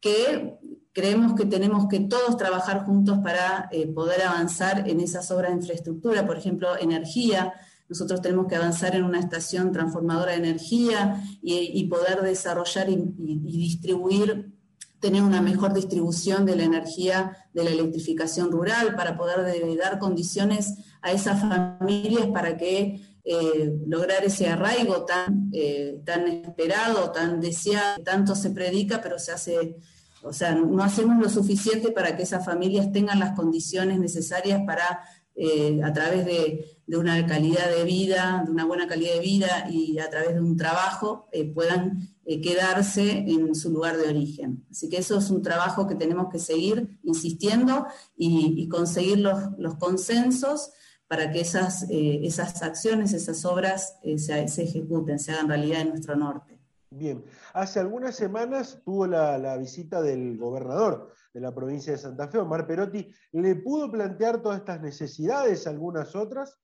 que 0.00 0.58
creemos 0.96 1.34
que 1.34 1.44
tenemos 1.44 1.88
que 1.88 2.00
todos 2.00 2.38
trabajar 2.38 2.86
juntos 2.86 3.18
para 3.18 3.68
eh, 3.70 3.86
poder 3.86 4.22
avanzar 4.22 4.88
en 4.88 5.00
esas 5.00 5.30
obras 5.30 5.50
de 5.50 5.58
infraestructura, 5.58 6.26
por 6.26 6.38
ejemplo, 6.38 6.76
energía. 6.78 7.52
Nosotros 7.88 8.22
tenemos 8.22 8.46
que 8.46 8.56
avanzar 8.56 8.96
en 8.96 9.04
una 9.04 9.20
estación 9.20 9.72
transformadora 9.72 10.32
de 10.32 10.38
energía 10.38 11.22
y, 11.42 11.84
poder 11.84 12.22
desarrollar 12.22 12.88
y, 12.88 12.96
distribuir, 12.96 14.52
tener 14.98 15.22
una 15.22 15.42
mejor 15.42 15.74
distribución 15.74 16.46
de 16.46 16.56
la 16.56 16.64
energía 16.64 17.36
de 17.52 17.64
la 17.64 17.70
electrificación 17.70 18.50
rural 18.50 18.96
para 18.96 19.18
poder 19.18 19.76
dar 19.76 19.98
condiciones 19.98 20.78
a 21.02 21.12
esas 21.12 21.40
familias 21.40 22.26
para 22.32 22.56
que 22.56 23.15
eh, 23.28 23.80
lograr 23.88 24.24
ese 24.24 24.46
arraigo 24.46 25.04
tan, 25.04 25.50
eh, 25.52 26.00
tan 26.04 26.28
esperado, 26.28 27.10
tan 27.10 27.40
deseado, 27.40 28.00
tanto 28.04 28.36
se 28.36 28.50
predica, 28.50 29.00
pero 29.02 29.18
se 29.18 29.32
hace 29.32 29.76
o 30.22 30.32
sea, 30.32 30.54
no 30.54 30.80
hacemos 30.82 31.20
lo 31.20 31.28
suficiente 31.28 31.90
para 31.90 32.16
que 32.16 32.22
esas 32.22 32.44
familias 32.44 32.92
tengan 32.92 33.18
las 33.18 33.34
condiciones 33.34 33.98
necesarias 33.98 34.60
para, 34.64 35.00
eh, 35.34 35.80
a 35.84 35.92
través 35.92 36.24
de, 36.24 36.78
una 36.86 37.26
calidad 37.26 37.68
de 37.68 37.82
vida, 37.82 38.42
de 38.44 38.52
una 38.52 38.64
buena 38.64 38.86
calidad 38.86 39.14
de 39.14 39.20
vida 39.20 39.68
y 39.68 39.98
a 39.98 40.08
través 40.08 40.34
de 40.34 40.40
un 40.40 40.56
trabajo, 40.56 41.28
puedan 41.52 42.08
quedarse 42.24 43.24
en 43.26 43.54
su 43.56 43.70
lugar 43.70 43.96
de 43.96 44.08
origen. 44.08 44.64
Así 44.70 44.88
que 44.88 44.98
eso 44.98 45.18
es 45.18 45.30
un 45.30 45.42
trabajo 45.42 45.88
que 45.88 45.96
tenemos 45.96 46.28
que 46.30 46.38
seguir 46.38 46.98
insistiendo 47.02 47.86
y, 48.16 48.68
conseguir 48.68 49.18
los, 49.18 49.74
consensos 49.78 50.70
para 51.08 51.30
que 51.30 51.40
esas, 51.40 51.86
esas 51.88 52.62
acciones, 52.62 53.12
esas 53.12 53.44
obras 53.44 53.98
se, 54.02 54.48
se 54.48 54.62
ejecuten, 54.62 55.18
se 55.18 55.32
hagan 55.32 55.48
realidad 55.48 55.82
en 55.82 55.90
nuestro 55.90 56.16
norte. 56.16 56.56
Bien, 56.90 57.24
hace 57.52 57.80
algunas 57.80 58.14
semanas 58.14 58.80
tuvo 58.84 59.06
la, 59.06 59.56
visita 59.58 60.00
del 60.00 60.38
gobernador 60.38 61.12
de 61.34 61.40
la 61.40 61.54
provincia 61.54 61.92
de 61.92 61.98
Santa 61.98 62.28
Fe, 62.28 62.38
Omar 62.38 62.66
Perotti. 62.66 63.10
¿Le 63.32 63.56
pudo 63.56 63.90
plantear 63.90 64.40
todas 64.40 64.58
estas 64.58 64.80
necesidades, 64.80 65.66
algunas 65.66 66.14
otras? 66.14 66.58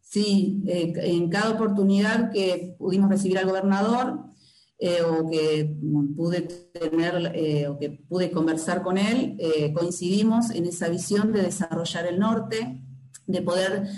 Sí, 0.00 0.62
eh, 0.66 0.92
en 0.96 1.28
cada 1.28 1.50
oportunidad 1.50 2.32
que 2.32 2.74
pudimos 2.78 3.10
recibir 3.10 3.38
al 3.38 3.46
gobernador 3.46 4.24
eh, 4.80 5.02
o 5.02 5.28
que 5.28 5.76
pude 6.16 6.40
tener 6.40 7.32
eh, 7.34 7.68
o 7.68 7.78
que 7.78 7.90
pude 7.90 8.30
conversar 8.30 8.82
con 8.82 8.96
él, 8.98 9.36
coincidimos 9.74 10.50
en 10.50 10.66
esa 10.66 10.88
visión 10.88 11.32
de 11.32 11.42
desarrollar 11.42 12.06
el 12.06 12.18
norte, 12.18 12.82
de 13.26 13.42
poder 13.42 13.88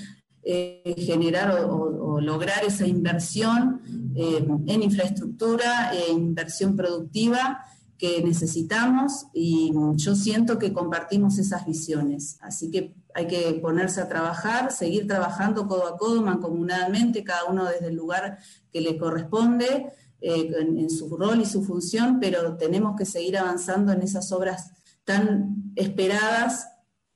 eh, 0.44 0.96
generar 0.98 1.52
o, 1.52 2.20
lograr 2.20 2.64
esa 2.64 2.84
inversión 2.84 3.80
eh, 4.16 4.44
en 4.66 4.82
infraestructura, 4.82 5.92
e 5.94 6.10
inversión 6.10 6.76
productiva 6.76 7.64
que 7.96 8.22
necesitamos 8.24 9.26
y 9.32 9.72
yo 9.94 10.16
siento 10.16 10.58
que 10.58 10.72
compartimos 10.72 11.38
esas 11.38 11.64
visiones. 11.64 12.38
Así 12.40 12.72
que 12.72 12.96
hay 13.14 13.28
que 13.28 13.52
ponerse 13.62 14.00
a 14.00 14.08
trabajar, 14.08 14.72
seguir 14.72 15.06
trabajando 15.06 15.68
codo 15.68 15.86
a 15.86 15.96
codo, 15.96 16.22
mancomunadamente, 16.22 17.22
cada 17.22 17.44
uno 17.44 17.64
desde 17.64 17.88
el 17.88 17.94
lugar 17.94 18.38
que 18.72 18.80
le 18.80 18.98
corresponde, 18.98 19.92
eh, 20.24 20.52
en, 20.56 20.88
su 20.88 21.16
rol 21.16 21.40
y 21.40 21.46
su 21.46 21.64
función, 21.64 22.20
pero 22.20 22.56
tenemos 22.56 22.94
que 22.96 23.04
seguir 23.04 23.36
avanzando 23.36 23.90
en 23.90 24.02
esas 24.02 24.30
obras 24.30 24.70
tan 25.04 25.72
esperadas 25.74 26.68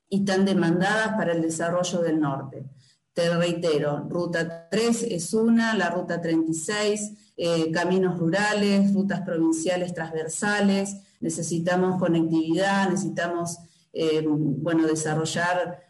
y 0.08 0.24
tan 0.24 0.44
demandadas 0.44 1.10
para 1.16 1.32
el 1.32 1.40
desarrollo 1.40 2.00
del 2.00 2.18
norte. 2.18 2.66
Te 3.12 3.32
reitero, 3.36 4.08
ruta 4.08 4.68
3 4.68 5.04
es 5.04 5.32
una, 5.34 5.76
la 5.76 5.90
ruta 5.90 6.20
36, 6.20 7.32
eh, 7.36 7.70
caminos 7.70 8.18
rurales, 8.18 8.92
rutas 8.92 9.20
provinciales 9.20 9.94
transversales, 9.94 10.96
necesitamos 11.20 12.00
conectividad, 12.00 12.90
necesitamos 12.90 13.58
eh, 13.92 14.24
bueno, 14.26 14.84
desarrollar 14.84 15.80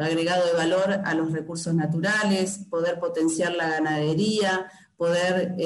agregado 0.00 0.46
de 0.46 0.52
valor 0.52 1.00
a 1.04 1.14
los 1.14 1.32
recursos 1.32 1.74
naturales, 1.74 2.66
poder 2.70 3.00
potenciar 3.00 3.52
la 3.54 3.68
ganadería, 3.68 4.70
poder 5.00 5.56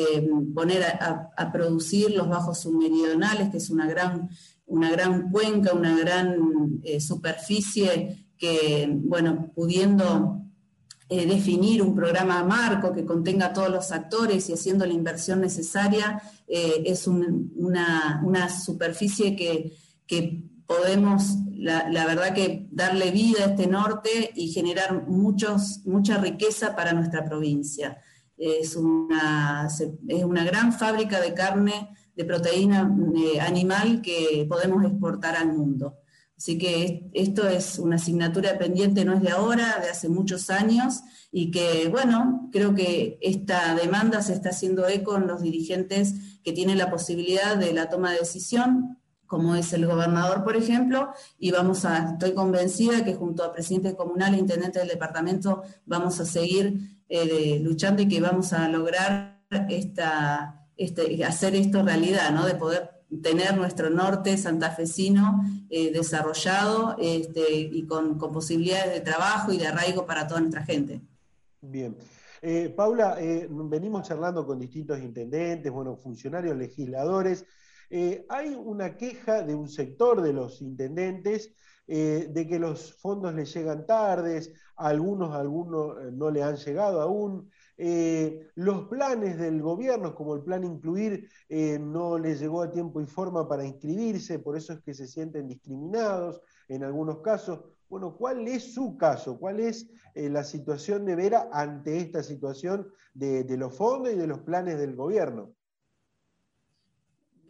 poner 0.54 0.84
a, 0.84 1.50
producir 1.52 2.12
los 2.12 2.28
bajos 2.28 2.60
submeridionales, 2.60 3.50
que 3.50 3.56
es 3.56 3.68
una 3.68 3.88
gran, 3.88 4.28
una 4.64 4.92
gran 4.92 5.28
cuenca, 5.32 5.74
una 5.74 5.98
gran 5.98 6.36
superficie 7.00 8.28
que, 8.38 8.88
bueno, 8.88 9.50
pudiendo 9.52 10.44
eh, 11.08 11.26
definir 11.26 11.82
un 11.82 11.94
programa 11.94 12.42
marco 12.44 12.94
que 12.94 13.04
contenga 13.04 13.46
a 13.46 13.52
todos 13.52 13.70
los 13.70 13.92
actores 13.92 14.48
y 14.48 14.54
haciendo 14.54 14.86
la 14.86 14.94
inversión 14.94 15.40
necesaria, 15.42 16.22
eh, 16.48 16.82
es 16.86 17.06
una, 17.06 18.48
superficie 18.48 19.36
que, 19.36 19.72
podemos, 20.66 21.36
la, 21.56 22.06
verdad 22.06 22.34
que 22.34 22.68
darle 22.70 23.10
vida 23.10 23.44
a 23.44 23.48
este 23.50 23.66
norte 23.66 24.30
y 24.34 24.48
generar 24.52 25.06
muchos, 25.06 25.82
mucha 25.84 26.16
riqueza 26.16 26.74
para 26.74 26.94
nuestra 26.94 27.24
provincia. 27.24 27.98
Es 28.36 28.76
una, 28.76 29.68
es 30.08 30.24
una 30.24 30.44
gran 30.44 30.72
fábrica 30.72 31.20
de 31.20 31.34
carne, 31.34 31.90
de 32.16 32.24
proteína 32.24 32.94
eh, 33.16 33.40
animal 33.40 34.02
que 34.02 34.46
podemos 34.48 34.84
exportar 34.84 35.36
al 35.36 35.52
mundo. 35.52 35.98
Así 36.36 36.58
que 36.58 37.08
esto 37.14 37.48
es 37.48 37.78
una 37.78 37.96
asignatura 37.96 38.58
pendiente, 38.58 39.04
no 39.04 39.14
es 39.14 39.22
de 39.22 39.30
ahora, 39.30 39.78
de 39.80 39.88
hace 39.88 40.08
muchos 40.08 40.50
años, 40.50 41.02
y 41.30 41.50
que, 41.50 41.88
bueno, 41.88 42.48
creo 42.52 42.74
que 42.74 43.18
esta 43.22 43.74
demanda 43.74 44.20
se 44.20 44.34
está 44.34 44.50
haciendo 44.50 44.86
eco 44.88 45.16
en 45.16 45.26
los 45.26 45.42
dirigentes 45.42 46.14
que 46.42 46.52
tienen 46.52 46.78
la 46.78 46.90
posibilidad 46.90 47.56
de 47.56 47.72
la 47.72 47.88
toma 47.88 48.12
de 48.12 48.18
decisión, 48.18 48.98
como 49.26 49.54
es 49.54 49.72
el 49.72 49.86
gobernador, 49.86 50.44
por 50.44 50.56
ejemplo, 50.56 51.12
y 51.38 51.50
vamos 51.50 51.84
a, 51.84 52.10
estoy 52.12 52.34
convencida 52.34 53.04
que 53.04 53.14
junto 53.14 53.42
a 53.42 53.52
presidente 53.52 53.96
comunal 53.96 54.34
e 54.34 54.38
intendente 54.38 54.80
del 54.80 54.88
departamento 54.88 55.62
vamos 55.86 56.20
a 56.20 56.26
seguir 56.26 56.93
eh, 57.08 57.60
luchando 57.62 58.02
y 58.02 58.08
que 58.08 58.20
vamos 58.20 58.52
a 58.52 58.68
lograr 58.68 59.42
esta, 59.68 60.66
este, 60.76 61.24
hacer 61.24 61.54
esto 61.54 61.82
realidad, 61.82 62.30
¿no? 62.30 62.46
De 62.46 62.54
poder 62.54 62.90
tener 63.22 63.56
nuestro 63.56 63.90
norte 63.90 64.36
santafesino 64.36 65.44
eh, 65.70 65.92
desarrollado 65.92 66.96
este, 66.98 67.52
y 67.52 67.86
con, 67.86 68.18
posibilidades 68.18 68.92
de 68.92 69.00
trabajo 69.00 69.52
y 69.52 69.58
de 69.58 69.66
arraigo 69.66 70.06
para 70.06 70.26
toda 70.26 70.40
nuestra 70.40 70.64
gente. 70.64 71.00
Bien. 71.60 71.96
Eh, 72.42 72.72
Paula, 72.76 73.16
venimos 73.48 74.06
charlando 74.06 74.46
con 74.46 74.58
distintos 74.58 74.98
intendentes, 75.00 75.72
bueno, 75.72 75.96
funcionarios, 75.96 76.56
legisladores. 76.56 77.46
Hay 78.28 78.54
una 78.54 78.96
queja 78.96 79.42
de 79.42 79.54
un 79.54 79.68
sector 79.68 80.22
de 80.22 80.32
los 80.32 80.60
intendentes 80.62 81.54
de 81.86 82.46
que 82.48 82.58
los 82.58 82.94
fondos 82.94 83.34
le 83.34 83.44
llegan 83.44 83.86
tardes, 83.86 84.52
algunos, 84.76 85.34
algunos 85.34 86.12
no 86.12 86.30
le 86.30 86.42
han 86.42 86.56
llegado 86.56 87.00
aún. 87.00 87.50
Eh, 87.76 88.50
los 88.54 88.86
planes 88.86 89.38
del 89.38 89.60
gobierno, 89.60 90.14
como 90.14 90.34
el 90.34 90.42
plan 90.42 90.64
Incluir, 90.64 91.28
eh, 91.48 91.78
no 91.78 92.18
les 92.18 92.40
llegó 92.40 92.62
a 92.62 92.70
tiempo 92.70 93.00
y 93.00 93.06
forma 93.06 93.48
para 93.48 93.64
inscribirse, 93.64 94.38
por 94.38 94.56
eso 94.56 94.74
es 94.74 94.80
que 94.80 94.94
se 94.94 95.08
sienten 95.08 95.48
discriminados 95.48 96.40
en 96.68 96.84
algunos 96.84 97.20
casos. 97.20 97.60
Bueno, 97.88 98.16
¿cuál 98.16 98.46
es 98.48 98.74
su 98.74 98.96
caso? 98.96 99.38
¿Cuál 99.38 99.60
es 99.60 99.90
eh, 100.14 100.28
la 100.28 100.44
situación 100.44 101.04
de 101.04 101.16
Vera 101.16 101.48
ante 101.52 101.98
esta 101.98 102.22
situación 102.22 102.88
de, 103.12 103.44
los 103.56 103.76
fondos 103.76 104.12
y 104.12 104.16
de 104.16 104.26
los 104.26 104.40
planes 104.40 104.78
del 104.78 104.94
gobierno? 104.94 105.52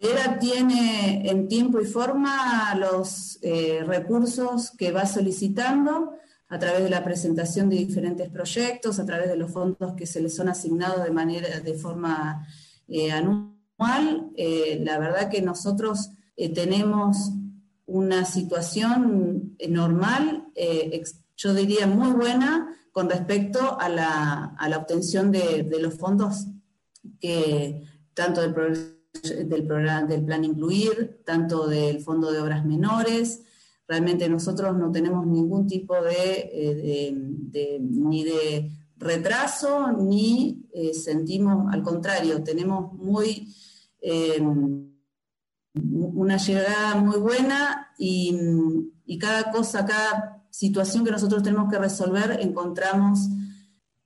Vera 0.01 0.39
tiene 0.39 1.29
en 1.31 1.49
tiempo 1.49 1.81
y 1.81 1.87
forma 1.87 2.75
los 2.75 3.39
recursos 3.87 4.71
que 4.73 4.93
va 4.93 5.07
solicitando 5.07 6.15
a 6.55 6.59
través 6.59 6.85
de 6.85 6.91
la 6.91 7.03
presentación 7.03 7.69
de 7.69 7.77
diferentes 7.77 8.29
proyectos, 8.31 8.99
a 8.99 9.07
través 9.07 9.29
de 9.29 9.37
los 9.37 9.51
fondos 9.51 9.95
que 9.97 10.07
se 10.07 10.21
les 10.21 10.37
son 10.37 10.49
asignados 10.49 11.03
de 11.03 11.11
manera, 11.11 11.61
de 11.61 11.75
forma 11.75 12.47
eh, 12.87 13.11
anual. 13.11 14.31
Eh, 14.37 14.81
la 14.85 14.99
verdad 14.99 15.31
que 15.31 15.43
nosotros 15.43 16.11
eh, 16.37 16.53
tenemos 16.53 17.33
una 17.87 18.25
situación 18.25 19.57
normal, 19.69 20.47
yo 21.37 21.53
diría 21.53 21.87
muy 21.87 22.13
buena, 22.13 22.75
con 22.93 23.11
respecto 23.11 23.79
a 23.79 23.89
la, 23.89 24.79
obtención 24.79 25.33
de, 25.33 25.69
los 25.81 25.95
fondos 25.95 26.47
que 27.21 27.83
tanto 28.15 28.41
del, 28.41 28.55
del, 29.23 29.67
programa, 29.67 30.07
del 30.07 30.25
plan 30.25 30.45
incluir, 30.45 31.23
tanto 31.25 31.67
del 31.67 32.01
fondo 32.01 32.33
de 32.33 32.41
obras 32.41 32.65
menores, 32.65 33.41
Realmente 33.87 34.29
nosotros 34.31 34.77
no 34.77 34.91
tenemos 34.91 35.27
ningún 35.27 35.67
tipo 35.67 35.95
de, 36.01 36.51
eh, 36.53 37.13
ni 37.81 38.25
de 38.25 38.71
retraso, 38.97 39.93
ni 39.93 40.67
eh, 40.73 40.95
sentimos, 40.95 41.71
al 41.73 41.83
contrario, 41.83 42.43
tenemos 42.43 42.95
muy 42.95 43.55
em, 44.01 44.91
una 45.75 46.39
llegada 46.39 46.95
muy 46.95 47.19
buena 47.19 47.91
y, 47.99 48.39
cada 49.21 49.53
cosa, 49.53 49.85
cada 49.85 50.47
situación 50.49 51.05
que 51.05 51.11
nosotros 51.11 51.43
tenemos 51.43 51.71
que 51.71 51.79
resolver, 51.79 52.39
encontramos 52.41 53.29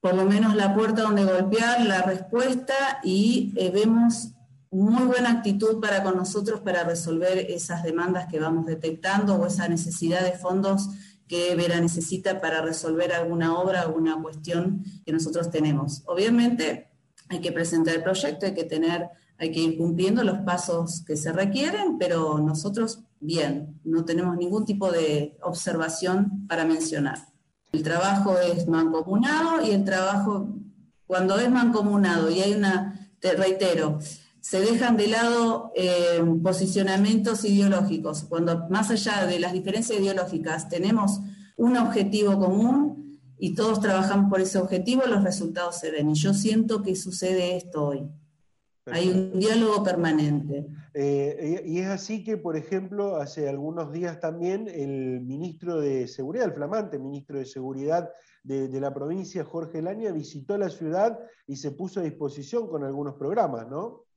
por 0.00 0.14
lo 0.14 0.24
menos 0.24 0.56
la 0.56 0.74
puerta 0.74 1.02
donde 1.02 1.24
golpear, 1.24 1.87
la 1.87 2.02
respuesta 2.02 3.00
y 3.04 3.52
eh, 3.56 3.70
vemos 3.70 4.30
muy 4.70 5.04
buena 5.04 5.31
actitud 5.31 5.81
para 5.81 6.02
con 6.02 6.16
nosotros 6.16 6.61
para 6.61 6.85
resolver 6.85 7.38
esas 7.38 7.83
demandas 7.83 8.26
que 8.26 8.40
vamos 8.40 8.66
detectando 8.66 9.37
o 9.37 9.46
esa 9.46 9.68
necesidad 9.68 10.22
de 10.22 10.33
fondos 10.33 10.88
que 11.26 11.54
Vera 11.54 11.81
necesita 11.81 12.40
para 12.40 12.62
resolver 12.62 13.12
alguna 13.12 13.59
obra, 13.59 13.83
alguna 13.83 14.20
cuestión 14.20 14.83
que 15.04 15.12
nosotros 15.12 15.50
tenemos. 15.50 16.02
Obviamente 16.07 16.88
hay 17.28 17.40
que 17.40 17.52
presentar 17.52 17.94
el 17.94 18.02
proyecto, 18.02 18.46
hay 18.46 18.54
que 18.54 18.64
tener, 18.64 19.09
hay 19.38 19.52
que 19.52 19.61
ir 19.61 19.76
cumpliendo 19.76 20.24
los 20.24 20.38
pasos 20.38 21.02
que 21.07 21.16
se 21.16 21.33
requieren, 21.33 21.98
pero 21.98 22.38
nosotros 22.38 23.00
bien, 23.20 23.81
no 23.85 24.04
tenemos 24.04 24.37
ningún 24.37 24.64
tipo 24.64 24.90
de 24.90 25.37
observación 25.42 26.46
para 26.48 26.64
mencionar. 26.64 27.18
El 27.72 27.83
trabajo 27.83 28.38
es 28.38 28.66
mancomunado 28.66 29.62
y 29.62 29.72
el 29.72 29.85
trabajo, 29.85 30.48
cuando 31.07 31.38
es 31.38 31.50
mancomunado 31.50 32.31
y 32.31 32.40
hay 32.40 32.54
una, 32.54 33.11
te 33.20 33.33
reitero, 33.35 33.98
se 34.48 34.61
dejan 34.61 34.96
de 34.96 35.08
lado 35.08 35.72
eh, 35.74 36.24
posicionamientos 36.42 37.44
ideológicos. 37.44 38.24
Cuando 38.24 38.66
más 38.70 38.90
allá 38.90 39.26
de 39.26 39.38
las 39.38 39.52
diferencias 39.52 40.00
ideológicas 40.00 40.70
tenemos 40.70 41.20
un 41.58 41.76
objetivo 41.76 42.38
común 42.38 43.20
y 43.38 43.54
todos 43.54 43.78
trabajamos 43.78 44.30
por 44.30 44.40
ese 44.40 44.56
objetivo, 44.56 45.02
los 45.04 45.22
resultados 45.22 45.78
se 45.78 45.90
ven. 45.90 46.08
Y 46.08 46.14
yo 46.14 46.32
siento 46.32 46.82
que 46.82 46.96
sucede 46.96 47.58
esto 47.58 47.88
hoy. 47.88 48.08
Hay 48.87 49.11
un 49.11 49.38
diálogo 49.38 49.84
permanente. 49.84 50.66
Eh, 50.94 51.64
y 51.66 51.80
es 51.80 51.88
así 51.88 52.24
que, 52.24 52.38
por 52.38 52.56
ejemplo, 52.56 53.16
hace 53.16 53.50
algunos 53.50 53.92
días 53.92 54.18
también 54.18 54.66
el 54.66 55.20
ministro 55.20 55.78
de 55.78 56.08
Seguridad, 56.08 56.46
el 56.46 56.54
flamante 56.54 56.98
ministro 56.98 57.37
de 57.37 57.44
Seguridad 57.44 58.08
de, 58.44 58.68
de 58.68 58.80
la 58.80 58.94
provincia, 58.94 59.44
Jorge 59.44 59.82
Laña, 59.82 60.11
visitó 60.11 60.56
la 60.56 60.70
ciudad 60.70 61.18
y 61.46 61.56
se 61.56 61.72
puso 61.72 62.00
a 62.00 62.04
disposición 62.04 62.66
con 62.66 62.82
algunos 62.82 63.16
programas, 63.16 63.68
¿no? 63.68 64.08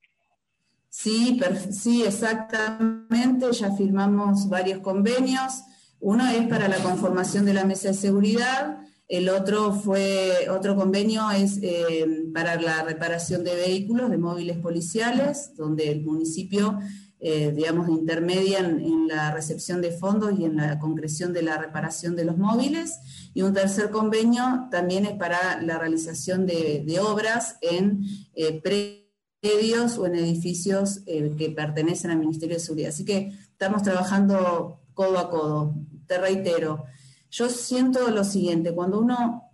Sí, 0.94 1.40
sí, 1.70 2.04
exactamente. 2.04 3.50
Ya 3.52 3.74
firmamos 3.74 4.50
varios 4.50 4.80
convenios. 4.80 5.62
Uno 6.00 6.28
es 6.28 6.46
para 6.48 6.68
la 6.68 6.76
conformación 6.76 7.46
de 7.46 7.54
la 7.54 7.64
mesa 7.64 7.88
de 7.88 7.94
seguridad. 7.94 8.78
El 9.08 9.30
otro 9.30 9.72
fue 9.72 10.48
otro 10.50 10.76
convenio 10.76 11.30
es 11.30 11.58
eh, 11.62 12.06
para 12.34 12.60
la 12.60 12.82
reparación 12.82 13.42
de 13.42 13.54
vehículos, 13.54 14.10
de 14.10 14.18
móviles 14.18 14.58
policiales, 14.58 15.56
donde 15.56 15.90
el 15.90 16.02
municipio, 16.02 16.78
eh, 17.20 17.52
digamos, 17.56 17.88
intermedia 17.88 18.58
en, 18.58 19.08
la 19.08 19.30
recepción 19.30 19.80
de 19.80 19.92
fondos 19.92 20.38
y 20.38 20.44
en 20.44 20.56
la 20.56 20.78
concreción 20.78 21.32
de 21.32 21.42
la 21.42 21.56
reparación 21.56 22.16
de 22.16 22.26
los 22.26 22.36
móviles. 22.36 22.98
Y 23.32 23.40
un 23.42 23.54
tercer 23.54 23.88
convenio 23.90 24.68
también 24.70 25.06
es 25.06 25.12
para 25.12 25.60
la 25.62 25.78
realización 25.78 26.44
de, 26.46 27.00
obras 27.00 27.56
en 27.62 28.02
eh, 28.34 28.60
pre 28.62 29.01
medios 29.42 29.98
o 29.98 30.06
en 30.06 30.14
edificios 30.14 31.02
eh, 31.06 31.34
que 31.36 31.50
pertenecen 31.50 32.10
al 32.10 32.18
Ministerio 32.18 32.56
de 32.56 32.60
Seguridad. 32.60 32.90
Así 32.90 33.04
que 33.04 33.32
estamos 33.50 33.82
trabajando 33.82 34.80
codo 34.94 35.18
a 35.18 35.30
codo. 35.30 35.74
Te 36.06 36.18
reitero, 36.18 36.84
yo 37.30 37.48
siento 37.48 38.08
lo 38.10 38.24
siguiente, 38.24 38.72
cuando 38.72 39.00
uno, 39.00 39.50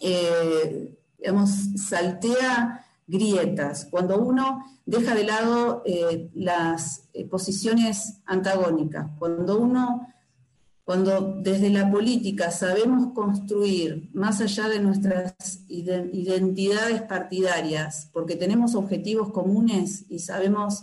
eh, 0.00 0.94
saltea 1.76 2.86
grietas, 3.06 3.86
cuando 3.90 4.20
uno 4.20 4.64
deja 4.86 5.14
de 5.14 5.24
lado 5.24 5.82
eh, 5.84 6.30
las 6.34 7.08
posiciones 7.30 8.20
antagónicas, 8.26 9.10
cuando 9.18 9.58
uno 9.58 10.06
cuando 10.84 11.40
desde 11.40 11.70
la 11.70 11.90
política 11.90 12.50
sabemos 12.50 13.14
construir 13.14 14.10
más 14.12 14.42
allá 14.42 14.68
de 14.68 14.80
nuestras 14.80 15.34
identidades 15.66 17.00
partidarias, 17.02 18.10
porque 18.12 18.36
tenemos 18.36 18.74
objetivos 18.74 19.32
comunes 19.32 20.04
y 20.10 20.18
sabemos 20.18 20.82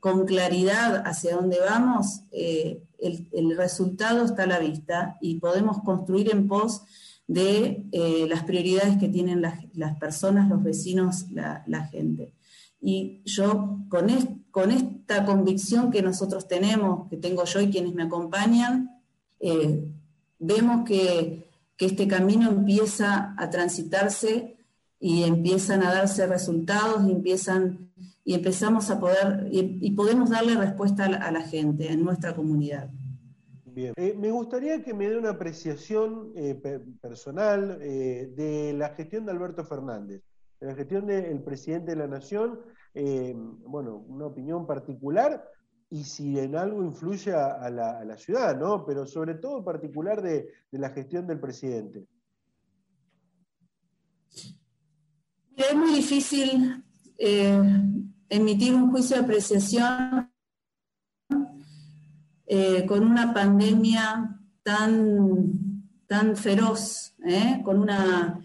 con 0.00 0.26
claridad 0.26 1.02
hacia 1.06 1.36
dónde 1.36 1.58
vamos, 1.60 2.24
eh, 2.30 2.82
el, 2.98 3.56
resultado 3.56 4.24
está 4.24 4.42
a 4.42 4.46
la 4.46 4.58
vista 4.58 5.16
y 5.20 5.40
podemos 5.40 5.82
construir 5.82 6.30
en 6.30 6.46
pos 6.46 6.82
de 7.26 7.84
eh, 7.92 8.26
las 8.28 8.44
prioridades 8.44 8.98
que 8.98 9.08
tienen 9.08 9.40
las, 9.40 9.98
personas, 9.98 10.48
los 10.48 10.62
vecinos, 10.62 11.26
la, 11.30 11.88
gente. 11.90 12.34
Y 12.80 13.22
yo 13.24 13.78
con, 13.88 14.08
con 14.50 14.70
esta 14.70 15.24
convicción 15.24 15.90
que 15.90 16.02
nosotros 16.02 16.48
tenemos, 16.48 17.08
que 17.08 17.16
tengo 17.16 17.44
yo 17.44 17.60
y 17.60 17.70
quienes 17.70 17.94
me 17.94 18.04
acompañan, 18.04 18.97
eh, 19.40 19.88
vemos 20.38 20.84
que, 20.86 21.46
este 21.78 22.08
camino 22.08 22.50
empieza 22.50 23.36
a 23.38 23.50
transitarse 23.50 24.56
y 24.98 25.22
empiezan 25.22 25.84
a 25.84 25.92
darse 25.92 26.26
resultados 26.26 27.06
y, 27.06 27.12
empiezan, 27.12 27.92
y 28.24 28.34
empezamos 28.34 28.90
a 28.90 28.98
poder, 28.98 29.46
y, 29.52 29.92
podemos 29.92 30.30
darle 30.30 30.56
respuesta 30.56 31.04
a 31.04 31.30
la, 31.30 31.42
gente 31.42 31.92
en 31.92 32.02
nuestra 32.02 32.34
comunidad. 32.34 32.90
Bien, 33.64 33.92
eh, 33.94 34.16
me 34.18 34.32
gustaría 34.32 34.82
que 34.82 34.92
me 34.92 35.08
dé 35.08 35.18
una 35.18 35.30
apreciación 35.30 36.32
eh, 36.34 36.60
personal 37.00 37.78
de 37.78 38.74
la 38.76 38.88
gestión 38.88 39.24
de 39.24 39.30
Alberto 39.30 39.64
Fernández, 39.64 40.20
de 40.60 40.66
la 40.66 40.74
gestión 40.74 41.06
del 41.06 41.40
presidente 41.44 41.92
de 41.92 41.96
la 41.96 42.08
Nación, 42.08 42.58
bueno, 43.64 44.04
una 44.08 44.26
opinión 44.26 44.66
particular 44.66 45.48
y 45.90 46.04
si 46.04 46.38
en 46.38 46.56
algo 46.56 46.84
influye 46.84 47.32
a, 47.32 47.70
la, 47.70 48.16
ciudad, 48.16 48.58
¿no? 48.58 48.84
Pero 48.84 49.06
sobre 49.06 49.34
todo 49.34 49.64
particular 49.64 50.20
de, 50.20 50.52
la 50.72 50.90
gestión 50.90 51.26
del 51.26 51.40
presidente. 51.40 52.06
Es 55.56 55.74
muy 55.74 55.92
difícil 55.94 56.84
emitir 58.28 58.74
un 58.74 58.90
juicio 58.90 59.16
de 59.16 59.22
apreciación 59.22 60.30
eh, 62.46 62.86
con 62.86 63.04
una 63.04 63.34
pandemia 63.34 64.40
tan, 64.62 65.84
tan 66.06 66.34
feroz, 66.34 67.14
¿eh? 67.26 67.60
con 67.62 67.78
una, 67.78 68.40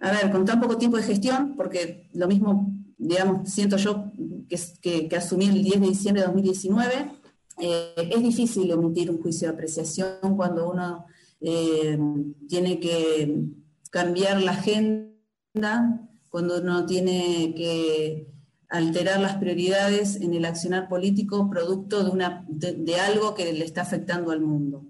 a 0.00 0.10
ver, 0.10 0.30
con 0.30 0.44
tan 0.44 0.60
poco 0.60 0.78
tiempo 0.78 0.96
de 0.96 1.02
gestión, 1.02 1.56
porque 1.56 2.08
lo 2.14 2.26
mismo, 2.26 2.72
digamos, 3.06 3.50
siento 3.50 3.76
yo 3.76 4.10
que, 4.48 5.08
que, 5.08 5.16
asumí 5.16 5.46
el 5.46 5.62
10 5.62 5.80
de 5.80 5.88
diciembre 5.88 6.22
de 6.22 6.26
2019, 6.26 6.94
eh, 7.60 7.94
es 7.96 8.22
difícil 8.22 8.70
emitir 8.70 9.10
un 9.10 9.20
juicio 9.20 9.48
de 9.48 9.54
apreciación 9.54 10.36
cuando 10.36 10.70
uno 10.70 11.06
tiene 12.48 12.80
que 12.80 13.38
cambiar 13.90 14.40
la 14.40 14.52
agenda, 14.52 16.08
cuando 16.30 16.58
uno 16.58 16.86
tiene 16.86 17.54
que 17.54 18.34
alterar 18.74 19.20
las 19.20 19.36
prioridades 19.36 20.16
en 20.16 20.34
el 20.34 20.44
accionar 20.44 20.88
político 20.88 21.48
producto 21.48 22.02
de, 22.02 22.10
una, 22.10 22.44
de, 22.48 22.96
algo 22.96 23.34
que 23.34 23.52
le 23.52 23.64
está 23.64 23.82
afectando 23.82 24.32
al 24.32 24.40
mundo. 24.40 24.84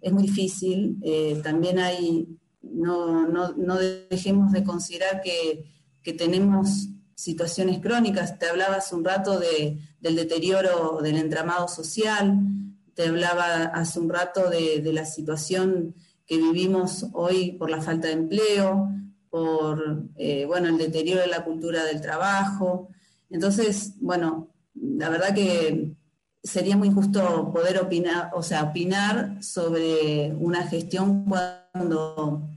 Es 0.00 0.12
muy 0.12 0.24
difícil, 0.24 0.98
eh, 1.02 1.40
también 1.44 1.78
hay, 1.78 2.26
no, 2.62 3.28
no, 3.28 3.52
no, 3.52 3.76
dejemos 4.10 4.50
de 4.50 4.64
considerar 4.64 5.20
que, 5.22 5.64
que, 6.02 6.12
tenemos 6.14 6.88
situaciones 7.18 7.80
crónicas, 7.80 8.38
te 8.38 8.46
hablaba 8.46 8.76
hace 8.76 8.94
un 8.94 9.04
rato 9.04 9.40
de, 9.40 9.76
del 10.00 10.14
deterioro 10.14 11.00
del 11.02 11.16
entramado 11.16 11.66
social, 11.66 12.38
te 12.94 13.08
hablaba 13.08 13.64
hace 13.64 13.98
un 13.98 14.08
rato 14.08 14.48
de, 14.48 14.80
de 14.80 14.92
la 14.92 15.04
situación 15.04 15.96
que 16.24 16.36
vivimos 16.36 17.06
hoy 17.14 17.52
por 17.58 17.70
la 17.70 17.82
falta 17.82 18.06
de 18.06 18.14
empleo, 18.14 18.88
por 19.30 20.04
eh, 20.14 20.44
bueno, 20.46 20.68
el 20.68 20.78
deterioro 20.78 21.22
de 21.22 21.26
la 21.26 21.44
cultura 21.44 21.82
del 21.84 22.00
trabajo, 22.00 22.88
entonces, 23.30 23.94
bueno, 24.00 24.50
la 24.74 25.08
verdad 25.08 25.34
que 25.34 25.96
sería 26.40 26.76
muy 26.76 26.92
justo 26.92 27.50
poder 27.52 27.78
opinar, 27.78 28.30
o 28.32 28.44
sea, 28.44 28.62
opinar 28.62 29.42
sobre 29.42 30.32
una 30.38 30.68
gestión 30.68 31.24
cuando 31.24 32.48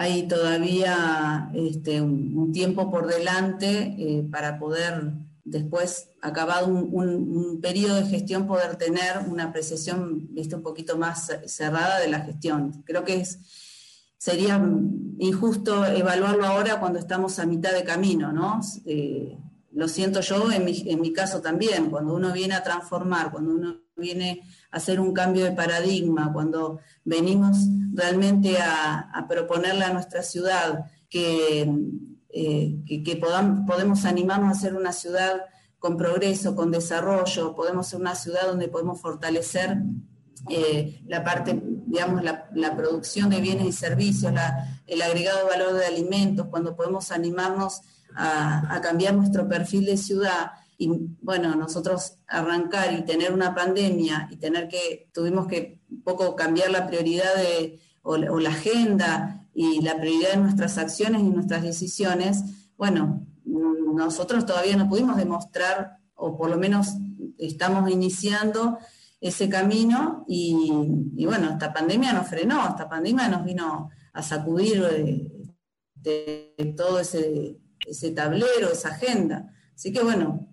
hay 0.00 0.28
todavía 0.28 1.50
este, 1.54 2.00
un, 2.00 2.52
tiempo 2.52 2.88
por 2.88 3.08
delante 3.08 3.96
eh, 3.98 4.28
para 4.30 4.60
poder 4.60 5.12
después, 5.42 6.10
acabado 6.22 6.68
un, 6.68 7.58
periodo 7.60 7.96
de 7.96 8.06
gestión, 8.06 8.46
poder 8.46 8.76
tener 8.76 9.18
una 9.28 9.44
apreciación 9.44 10.28
un 10.36 10.62
poquito 10.62 10.96
más 10.96 11.32
cerrada 11.46 11.98
de 11.98 12.08
la 12.08 12.20
gestión. 12.20 12.84
Creo 12.86 13.02
que 13.02 13.22
es, 13.22 13.40
sería 14.16 14.62
injusto 15.18 15.84
evaluarlo 15.84 16.46
ahora 16.46 16.78
cuando 16.78 17.00
estamos 17.00 17.40
a 17.40 17.46
mitad 17.46 17.72
de 17.72 17.82
camino, 17.82 18.32
¿no? 18.32 18.60
Eh, 18.86 19.36
lo 19.72 19.88
siento 19.88 20.20
yo 20.20 20.48
en 20.52 20.64
mi, 20.64 21.12
caso 21.12 21.40
también, 21.40 21.90
cuando 21.90 22.14
uno 22.14 22.32
viene 22.32 22.54
a 22.54 22.62
transformar, 22.62 23.32
cuando 23.32 23.52
uno 23.52 23.80
viene 23.96 24.42
hacer 24.70 25.00
un 25.00 25.12
cambio 25.12 25.44
de 25.44 25.52
paradigma, 25.52 26.32
cuando 26.32 26.80
venimos 27.04 27.58
realmente 27.92 28.58
a, 28.58 29.26
proponerle 29.28 29.84
a 29.84 29.92
nuestra 29.92 30.22
ciudad 30.22 30.84
que, 31.08 31.70
eh, 32.30 33.20
podemos 33.66 34.04
animarnos 34.04 34.56
a 34.56 34.60
ser 34.60 34.74
una 34.74 34.92
ciudad 34.92 35.42
con 35.78 35.96
progreso, 35.96 36.54
con 36.56 36.70
desarrollo, 36.70 37.54
podemos 37.54 37.86
ser 37.86 38.00
una 38.00 38.14
ciudad 38.14 38.46
donde 38.46 38.68
podemos 38.68 39.00
fortalecer 39.00 39.78
eh, 40.48 41.02
la 41.06 41.24
parte, 41.24 41.60
digamos, 41.86 42.22
la, 42.22 42.76
producción 42.76 43.30
de 43.30 43.40
bienes 43.40 43.66
y 43.66 43.72
servicios, 43.72 44.32
el 44.86 45.02
agregado 45.02 45.46
valor 45.48 45.74
de 45.74 45.86
alimentos, 45.86 46.46
cuando 46.48 46.76
podemos 46.76 47.10
animarnos 47.10 47.82
a, 48.14 48.80
cambiar 48.82 49.14
nuestro 49.14 49.48
perfil 49.48 49.84
de 49.84 49.96
ciudad 49.96 50.52
y 50.78 50.88
bueno, 51.20 51.54
nosotros 51.56 52.18
arrancar 52.26 52.94
y 52.94 53.02
tener 53.02 53.32
una 53.32 53.54
pandemia 53.54 54.28
y 54.30 54.36
tener 54.36 54.68
que, 54.68 55.10
tuvimos 55.12 55.46
que 55.46 55.80
un 55.90 56.02
poco 56.02 56.36
cambiar 56.36 56.70
la 56.70 56.86
prioridad 56.86 57.34
de, 57.34 57.80
o, 58.02 58.16
la 58.16 58.50
agenda 58.50 59.46
y 59.52 59.82
la 59.82 59.98
prioridad 59.98 60.30
de 60.30 60.36
nuestras 60.38 60.78
acciones 60.78 61.20
y 61.20 61.30
nuestras 61.30 61.62
decisiones, 61.62 62.44
bueno, 62.76 63.26
nosotros 63.44 64.46
todavía 64.46 64.76
no 64.76 64.88
pudimos 64.88 65.16
demostrar, 65.16 65.98
o 66.14 66.36
por 66.36 66.48
lo 66.48 66.56
menos 66.56 66.94
estamos 67.38 67.90
iniciando 67.90 68.78
ese 69.20 69.48
camino 69.48 70.24
y, 70.28 70.70
bueno, 71.26 71.50
esta 71.50 71.72
pandemia 71.72 72.12
nos 72.12 72.28
frenó, 72.28 72.68
esta 72.68 72.88
pandemia 72.88 73.28
nos 73.28 73.44
vino 73.44 73.90
a 74.12 74.22
sacudir 74.22 74.82
de, 74.82 76.54
de 76.56 76.74
todo 76.76 77.00
ese 77.00 77.58
ese 77.88 78.10
tablero, 78.10 78.70
esa 78.72 78.90
agenda. 78.90 79.52
Así 79.74 79.92
que 79.92 80.02
bueno. 80.02 80.47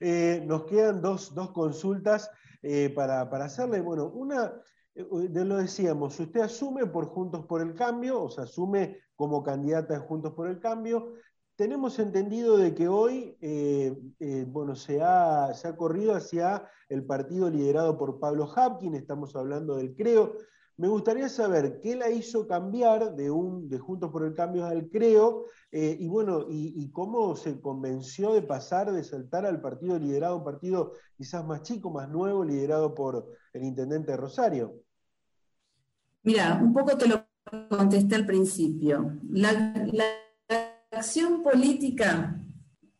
Eh, 0.00 0.42
nos 0.46 0.64
quedan 0.64 1.00
dos, 1.00 1.32
consultas 1.52 2.30
eh, 2.62 2.90
para, 2.90 3.22
hacerle. 3.22 3.80
Bueno, 3.80 4.06
una, 4.08 4.52
eh, 4.94 5.06
de 5.28 5.44
lo 5.44 5.56
decíamos, 5.56 6.18
usted 6.18 6.40
asume 6.40 6.86
por 6.86 7.06
Juntos 7.06 7.46
por 7.46 7.60
el 7.60 7.74
Cambio, 7.74 8.22
o 8.22 8.30
sea, 8.30 8.44
asume 8.44 8.98
como 9.14 9.42
candidata 9.42 9.94
de 9.94 10.00
Juntos 10.00 10.32
por 10.34 10.48
el 10.48 10.60
Cambio. 10.60 11.14
Tenemos 11.56 11.98
entendido 12.00 12.56
de 12.56 12.74
que 12.74 12.88
hoy, 12.88 13.36
bueno, 14.48 14.74
se 14.74 15.00
ha, 15.00 15.54
se 15.54 15.68
ha 15.68 15.76
corrido 15.76 16.16
hacia 16.16 16.68
el 16.88 17.06
partido 17.06 17.48
liderado 17.48 17.96
por 17.96 18.18
Pablo 18.18 18.50
Hapkin, 18.52 18.96
estamos 18.96 19.36
hablando 19.36 19.76
del 19.76 19.94
CREO. 19.94 20.36
Me 20.76 20.88
gustaría 20.88 21.28
saber 21.28 21.80
qué 21.80 21.94
la 21.94 22.10
hizo 22.10 22.48
cambiar 22.48 23.14
de, 23.14 23.30
un, 23.30 23.68
de 23.68 23.78
Juntos 23.78 24.10
por 24.10 24.24
el 24.24 24.34
Cambio 24.34 24.66
al 24.66 24.88
Creo 24.88 25.46
eh, 25.70 25.96
y 26.00 26.08
bueno, 26.08 26.46
y, 26.48 26.90
cómo 26.90 27.36
se 27.36 27.60
convenció 27.60 28.32
de 28.32 28.42
pasar, 28.42 28.92
de 28.92 29.04
saltar 29.04 29.46
al 29.46 29.60
partido 29.60 29.98
liderado, 29.98 30.38
un 30.38 30.44
partido 30.44 30.94
quizás 31.16 31.44
más 31.44 31.62
chico, 31.62 31.90
más 31.90 32.08
nuevo, 32.08 32.44
liderado 32.44 32.94
por 32.94 33.30
el 33.52 33.64
intendente 33.64 34.12
de 34.12 34.16
Rosario. 34.16 34.74
Mira, 36.24 36.60
un 36.60 36.72
poco 36.72 36.96
te 36.96 37.06
lo 37.06 37.24
contesté 37.68 38.16
al 38.16 38.26
principio. 38.26 39.18
La, 39.30 39.82
acción 40.90 41.42
política 41.42 42.40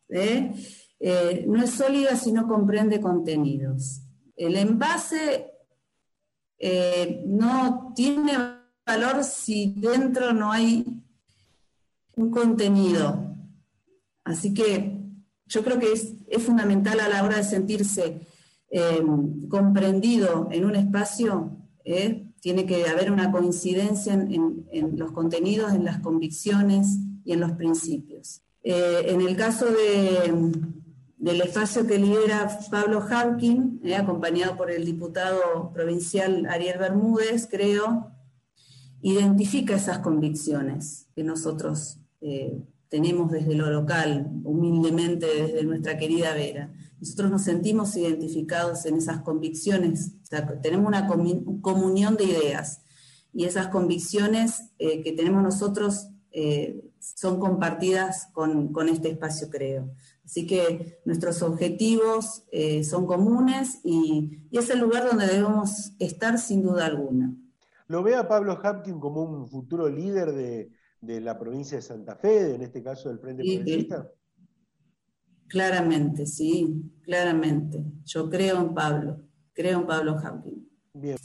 ¿eh? 0.09 0.53
Eh, 0.99 1.45
no 1.47 1.63
es 1.63 1.69
sólida 1.69 2.15
si 2.17 2.33
no 2.33 2.45
comprende 2.45 2.99
contenidos. 2.99 4.01
El 4.35 4.57
envase 4.57 5.54
eh, 6.57 7.23
no 7.25 7.93
tiene 7.95 8.33
valor 8.85 9.23
si 9.23 9.73
dentro 9.77 10.33
no 10.33 10.51
hay 10.51 10.85
un 12.15 12.31
contenido. 12.31 13.35
Así 14.23 14.53
que 14.53 15.01
yo 15.45 15.63
creo 15.63 15.79
que 15.79 15.91
es, 15.91 16.13
fundamental 16.43 16.99
a 16.99 17.07
la 17.07 17.23
hora 17.23 17.37
de 17.37 17.43
sentirse 17.43 18.21
eh, 18.69 19.03
comprendido 19.49 20.49
en 20.51 20.65
un 20.65 20.75
espacio, 20.75 21.57
eh, 21.83 22.27
tiene 22.41 22.65
que 22.65 22.87
haber 22.87 23.11
una 23.11 23.31
coincidencia 23.31 24.13
en, 24.13 24.97
los 24.97 25.11
contenidos, 25.11 25.73
en 25.73 25.85
las 25.85 25.99
convicciones 25.99 26.87
y 27.23 27.31
en 27.33 27.39
los 27.39 27.53
principios. 27.53 28.41
en 28.61 29.21
el 29.21 29.35
caso 29.35 29.65
de, 29.65 30.51
del 31.17 31.41
espacio 31.41 31.87
que 31.87 31.97
lidera 31.97 32.59
Pablo 32.69 33.01
Harkin, 33.01 33.79
eh, 33.83 33.95
acompañado 33.95 34.57
por 34.57 34.69
el 34.69 34.85
diputado 34.85 35.71
provincial 35.73 36.45
Ariel 36.47 36.79
Bermúdez, 36.79 37.47
creo, 37.49 38.11
identifica 39.01 39.75
esas 39.75 39.99
convicciones 39.99 41.07
que 41.15 41.23
nosotros 41.23 41.99
eh, 42.21 42.61
tenemos 42.89 43.31
desde 43.31 43.55
lo 43.55 43.69
local, 43.69 44.29
humildemente 44.43 45.25
desde 45.25 45.63
nuestra 45.63 45.97
querida 45.97 46.33
Vera. 46.33 46.73
Nosotros 46.99 47.31
nos 47.31 47.43
sentimos 47.43 47.95
identificados 47.95 48.85
en 48.85 48.95
esas 48.95 49.21
convicciones, 49.21 50.13
tenemos 50.61 50.87
una 50.87 51.07
comunión 51.07 52.17
de 52.17 52.23
ideas 52.25 52.81
y 53.33 53.45
esas 53.45 53.67
convicciones 53.67 54.71
eh, 54.79 55.01
que 55.01 55.11
tenemos 55.11 55.43
nosotros 55.43 56.09
son 56.99 57.39
compartidas 57.39 58.27
con 58.33 58.89
este 58.89 59.09
espacio, 59.09 59.49
creo. 59.49 59.89
Así 60.25 60.47
que 60.47 60.99
nuestros 61.05 61.41
objetivos 61.43 62.43
eh, 62.51 62.83
son 62.83 63.05
comunes 63.05 63.79
y, 63.83 64.41
es 64.51 64.69
el 64.69 64.79
lugar 64.79 65.05
donde 65.05 65.27
debemos 65.27 65.93
estar 65.99 66.39
sin 66.39 66.63
duda 66.63 66.87
alguna. 66.87 67.35
¿Lo 67.87 68.01
ve 68.01 68.15
a 68.15 68.27
Pablo 68.27 68.59
Hapkin 68.61 68.99
como 68.99 69.21
un 69.21 69.47
futuro 69.47 69.87
líder 69.87 70.31
de, 70.33 70.71
la 71.21 71.37
provincia 71.37 71.77
de 71.77 71.83
Santa 71.83 72.15
Fe, 72.15 72.55
en 72.55 72.63
este 72.63 72.81
caso 72.81 73.09
del 73.09 73.19
Frente 73.19 73.43
sí, 73.43 73.87
Claramente, 75.47 76.25
sí, 76.25 76.91
claramente. 77.03 77.83
Yo 78.05 78.27
creo 78.27 78.57
en 78.57 78.73
Pablo. 78.73 79.21
creo 79.53 79.81
en 79.81 79.85
Pablo 79.85 80.17
Hawking. 80.17 80.67
Bien. 80.93 81.17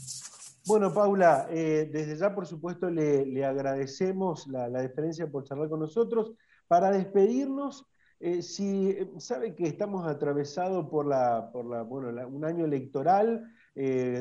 Bueno, 0.66 0.92
Paula, 0.92 1.46
eh, 1.50 1.88
desde 1.90 2.16
ya 2.16 2.34
por 2.34 2.46
supuesto 2.46 2.90
le, 2.90 3.44
agradecemos 3.44 4.46
la, 4.46 4.68
diferencia 4.82 5.30
por 5.30 5.44
charlar 5.44 5.68
con 5.68 5.80
nosotros. 5.80 6.32
Para 6.68 6.90
despedirnos, 6.90 7.86
eh, 8.20 8.42
si 8.42 8.90
eh, 8.90 9.10
sabe 9.18 9.54
que 9.54 9.64
estamos 9.64 10.06
atravesados 10.06 10.88
por, 10.88 11.06
la, 11.06 11.50
por 11.50 11.66
la, 11.66 11.82
bueno, 11.82 12.08
un 12.28 12.44
año 12.44 12.64
electoral 12.64 13.52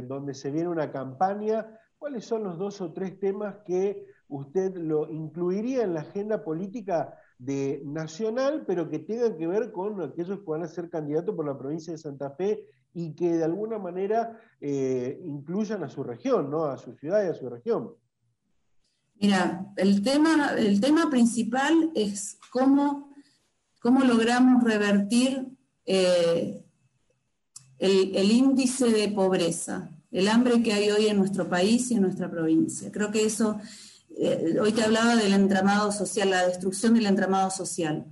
donde 0.08 0.36
se 0.36 0.52
viene 0.52 0.70
una 0.70 0.90
campaña, 0.90 1.68
¿cuáles 1.98 2.24
son 2.24 2.44
los 2.44 2.58
dos 2.58 2.80
o 2.80 2.94
tres 2.94 3.20
temas 3.20 3.58
que 3.66 4.06
usted 4.30 4.76
lo 4.76 5.12
incluiría 5.12 5.84
en 5.84 5.96
la 5.96 6.02
agenda 6.02 6.44
política 6.44 7.20
de 7.40 7.82
nacional, 7.86 8.66
pero 8.68 8.90
que 8.90 9.00
tengan 9.00 9.38
que 9.38 9.48
ver 9.48 9.72
con 9.72 10.02
aquellos 10.02 10.40
que 10.40 10.46
van 10.46 10.64
a 10.64 10.68
ser 10.68 10.90
candidatos 10.90 11.36
por 11.36 11.46
la 11.46 11.58
provincia 11.58 11.92
de 11.92 11.98
Santa 11.98 12.32
Fe 12.32 12.66
y 12.94 13.16
que 13.16 13.38
de 13.38 13.44
alguna 13.44 13.80
manera 13.80 14.40
eh, 14.60 15.20
incluyan 15.26 15.84
a 15.84 15.90
su 15.90 16.04
región, 16.04 16.52
¿no? 16.52 16.66
a 16.66 16.78
su 16.78 16.94
ciudad 16.94 17.24
y 17.24 17.30
a 17.30 17.34
su 17.34 17.50
región. 17.50 17.94
Mira, 19.22 19.66
el 19.76 20.04
tema, 20.04 20.54
el 20.58 20.80
tema 20.80 21.10
principal 21.10 21.92
es 21.96 22.40
cómo, 22.52 23.09
cómo 23.80 24.04
logramos 24.04 24.64
revertir 24.64 25.48
eh, 25.86 26.64
el, 27.80 28.32
índice 28.32 28.90
de 28.90 29.08
pobreza, 29.08 29.90
el 30.12 30.28
hambre 30.28 30.62
que 30.62 30.74
hay 30.74 30.92
hoy 30.92 31.08
en 31.08 31.18
nuestro 31.18 31.48
país 31.50 31.90
y 31.90 31.96
en 31.96 32.02
nuestra 32.02 32.30
provincia. 32.30 32.92
Creo 32.92 33.10
que 33.10 33.26
eso, 33.26 33.58
eh, 34.18 34.58
hoy 34.62 34.74
te 34.74 34.84
hablaba 34.84 35.16
del 35.16 35.34
entramado 35.34 35.92
social, 35.92 36.30
la 36.30 36.46
destrucción 36.46 36.94
del 36.94 37.06
entramado 37.06 37.50
social. 37.50 38.06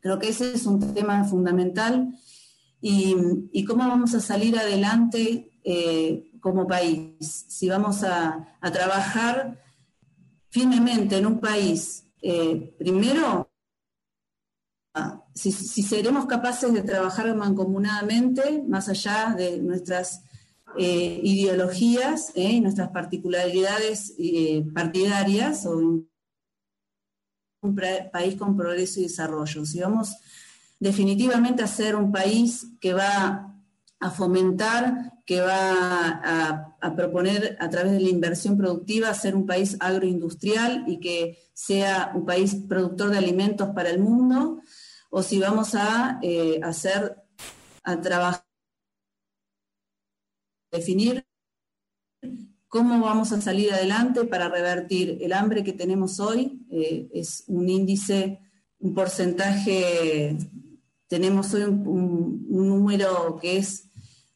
Creo 0.00 0.18
que 0.18 0.28
ese 0.28 0.52
es 0.52 0.66
un 0.66 0.92
tema 0.92 1.24
fundamental 1.24 2.12
y, 2.80 3.64
cómo 3.64 3.88
vamos 3.88 4.14
a 4.14 4.20
salir 4.20 4.58
adelante 4.58 5.52
eh, 5.64 6.32
como 6.40 6.66
país. 6.66 7.10
Si 7.20 7.68
vamos 7.68 8.02
a, 8.02 8.52
trabajar 8.72 9.62
firmemente 10.50 11.16
en 11.16 11.26
un 11.26 11.38
país, 11.38 12.04
primero, 12.78 13.48
si, 15.34 15.52
seremos 15.52 16.26
capaces 16.26 16.72
de 16.72 16.82
trabajar 16.82 17.34
mancomunadamente, 17.34 18.62
más 18.66 18.88
allá 18.88 19.34
de 19.36 19.58
nuestras 19.58 20.22
eh, 20.78 21.20
ideologías 21.22 22.32
y 22.34 22.60
nuestras 22.60 22.90
particularidades 22.90 24.14
partidarias, 24.74 25.66
o 25.66 25.76
un 25.76 26.08
país 28.12 28.36
con 28.36 28.56
progreso 28.56 29.00
y 29.00 29.04
desarrollo. 29.04 29.64
Si 29.64 29.80
vamos 29.80 30.16
definitivamente 30.78 31.62
a 31.62 31.66
ser 31.66 31.96
un 31.96 32.12
país 32.12 32.66
que 32.80 32.92
va 32.92 33.54
a 33.98 34.10
fomentar, 34.10 35.12
que 35.24 35.40
va 35.40 36.20
a, 36.24 36.75
proponer 36.94 37.56
a 37.60 37.68
través 37.70 37.92
de 37.92 38.00
la 38.00 38.08
inversión 38.08 38.56
productiva 38.56 39.12
ser 39.14 39.34
un 39.34 39.46
país 39.46 39.76
agroindustrial 39.80 40.84
y 40.86 41.00
que 41.00 41.38
sea 41.52 42.12
un 42.14 42.24
país 42.24 42.54
productor 42.68 43.10
de 43.10 43.18
alimentos 43.18 43.70
para 43.74 43.90
el 43.90 43.98
mundo, 43.98 44.60
o 45.10 45.22
si 45.22 45.38
vamos 45.38 45.74
a 45.74 46.18
eh, 46.22 46.60
hacer, 46.62 47.16
a 47.82 48.00
trabajar, 48.00 48.44
definir 50.70 51.26
cómo 52.68 53.00
vamos 53.00 53.32
a 53.32 53.40
salir 53.40 53.72
adelante 53.72 54.24
para 54.24 54.48
revertir 54.48 55.18
el 55.20 55.32
hambre 55.32 55.64
que 55.64 55.72
tenemos 55.72 56.20
hoy. 56.20 56.60
Eh, 56.70 57.08
es 57.14 57.44
un 57.46 57.68
índice, 57.68 58.40
un 58.78 58.94
porcentaje 58.94 60.36
tenemos 61.08 61.54
hoy 61.54 61.62
un, 61.62 62.46
número 62.48 63.38
que 63.40 63.58
es, 63.58 63.90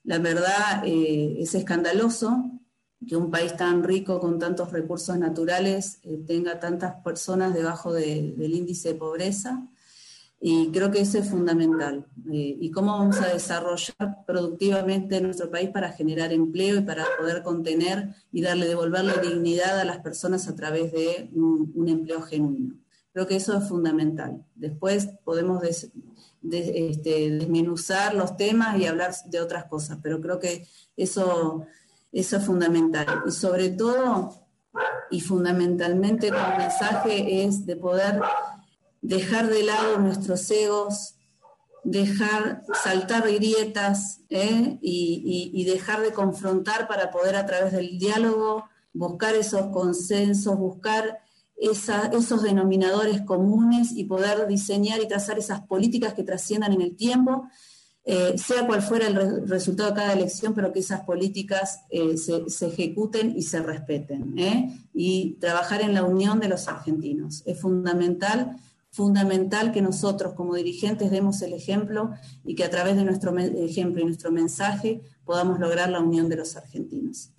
la 0.05 0.19
verdad, 0.19 0.83
eh, 0.85 1.37
es 1.41 1.55
escandaloso 1.55 2.61
que 3.07 3.17
un 3.17 3.31
país 3.31 3.57
tan 3.57 3.83
rico 3.83 4.21
con 4.21 4.39
tantos 4.39 4.73
recursos 4.73 5.17
naturales 5.19 6.01
eh, 6.03 6.23
tenga 6.27 6.61
tantas 6.61 7.03
personas 7.03 7.55
debajo 7.55 7.93
del 7.93 8.55
índice 8.55 8.91
de 8.91 8.95
pobreza. 8.95 9.67
Y 10.43 10.71
creo 10.71 10.91
que 10.91 11.01
eso 11.01 11.19
es 11.19 11.29
fundamental. 11.29 12.07
Eh, 12.33 12.57
y 12.59 12.71
cómo 12.71 12.93
vamos 12.93 13.21
a 13.21 13.29
desarrollar 13.29 14.25
productivamente 14.27 15.21
nuestro 15.21 15.51
país 15.51 15.69
para 15.69 15.93
generar 15.93 16.33
empleo 16.33 16.79
y 16.79 16.83
para 16.83 17.05
poder 17.19 17.43
contener 17.43 18.15
y 18.33 18.41
darle, 18.41 18.67
devolverle 18.67 19.13
dignidad 19.21 19.79
a 19.79 19.85
las 19.85 19.99
personas 19.99 20.49
a 20.49 20.57
través 20.57 20.93
de 20.93 21.31
un, 21.35 21.87
empleo 21.89 22.23
genuino. 22.23 22.75
Creo 23.13 23.27
que 23.27 23.37
eso 23.37 23.57
es 23.57 23.69
fundamental. 23.69 24.43
Después 24.55 25.11
podemos 25.25 25.61
este, 26.43 27.31
desmenuzar 27.31 28.15
los 28.15 28.37
temas 28.37 28.79
y 28.79 28.87
hablar 28.87 29.15
de 29.27 29.41
otras 29.41 29.67
cosas, 29.67 29.99
pero 30.03 30.21
creo 30.21 30.39
que 30.39 30.67
eso, 30.97 31.67
eso 32.13 32.37
es 32.37 32.45
fundamental. 32.45 33.23
Y 33.27 33.31
sobre 33.31 33.71
todo, 33.71 34.35
y 35.11 35.21
fundamentalmente 35.21 36.29
el 36.29 36.35
mensaje 36.59 37.45
es 37.45 37.67
de 37.67 37.77
poder 37.77 38.21
dejar 39.03 39.49
de 39.49 39.63
lado 39.63 39.99
nuestros 39.99 40.51
egos, 40.51 41.17
dejar 41.83 42.63
saltar 42.83 43.31
grietas 43.31 44.21
¿eh? 44.29 44.79
y, 44.83 45.51
y, 45.55 45.65
dejar 45.65 46.03
de 46.03 46.13
confrontar 46.13 46.87
para 46.87 47.11
poder 47.11 47.37
a 47.37 47.47
través 47.47 47.73
del 47.73 47.99
diálogo 47.99 48.65
buscar 48.93 49.35
esos 49.35 49.69
consensos, 49.69 50.57
buscar 50.57 51.21
esos 51.61 52.43
denominadores 52.43 53.21
comunes 53.23 53.93
y 53.93 54.05
poder 54.05 54.47
diseñar 54.47 55.01
y 55.03 55.09
trazar 55.09 55.39
esas 55.39 55.61
políticas 55.61 56.15
que 56.15 56.23
trasciendan 56.23 56.73
en 56.73 56.81
el 56.81 56.97
tiempo, 56.97 57.49
eh, 58.03 58.39
sea 58.39 58.67
cual 58.67 58.81
fuera 58.81 59.07
el 59.07 59.47
resultado 59.47 59.91
de 59.91 59.97
cada 59.97 60.15
elección, 60.15 60.55
pero 60.55 60.73
que 60.73 60.81
esas 60.81 61.03
políticas 61.03 61.81
eh, 61.91 62.17
se, 62.17 62.67
ejecuten 62.67 63.37
y 63.37 63.43
se 63.43 63.61
respeten. 63.61 64.39
¿eh? 64.39 64.75
Y 64.95 65.37
trabajar 65.39 65.83
en 65.83 65.93
la 65.93 66.03
unión 66.03 66.41
de 66.41 66.49
los 66.49 66.67
argentinos. 66.67 67.43
Es 67.45 67.61
fundamental, 67.61 68.57
fundamental 68.91 69.71
que 69.71 69.83
nosotros 69.83 70.33
como 70.33 70.55
dirigentes 70.55 71.11
demos 71.11 71.43
el 71.43 71.53
ejemplo 71.53 72.11
y 72.43 72.55
que 72.55 72.65
a 72.65 72.71
través 72.71 72.97
de 72.97 73.05
nuestro 73.05 73.37
ejemplo 73.39 74.01
y 74.01 74.07
nuestro 74.07 74.33
mensaje 74.33 75.03
podamos 75.25 75.61
lograr 75.61 75.91
la 75.91 76.01
unión 76.01 76.31
de 76.31 76.37
los 76.37 76.57
argentinos. 76.57 77.31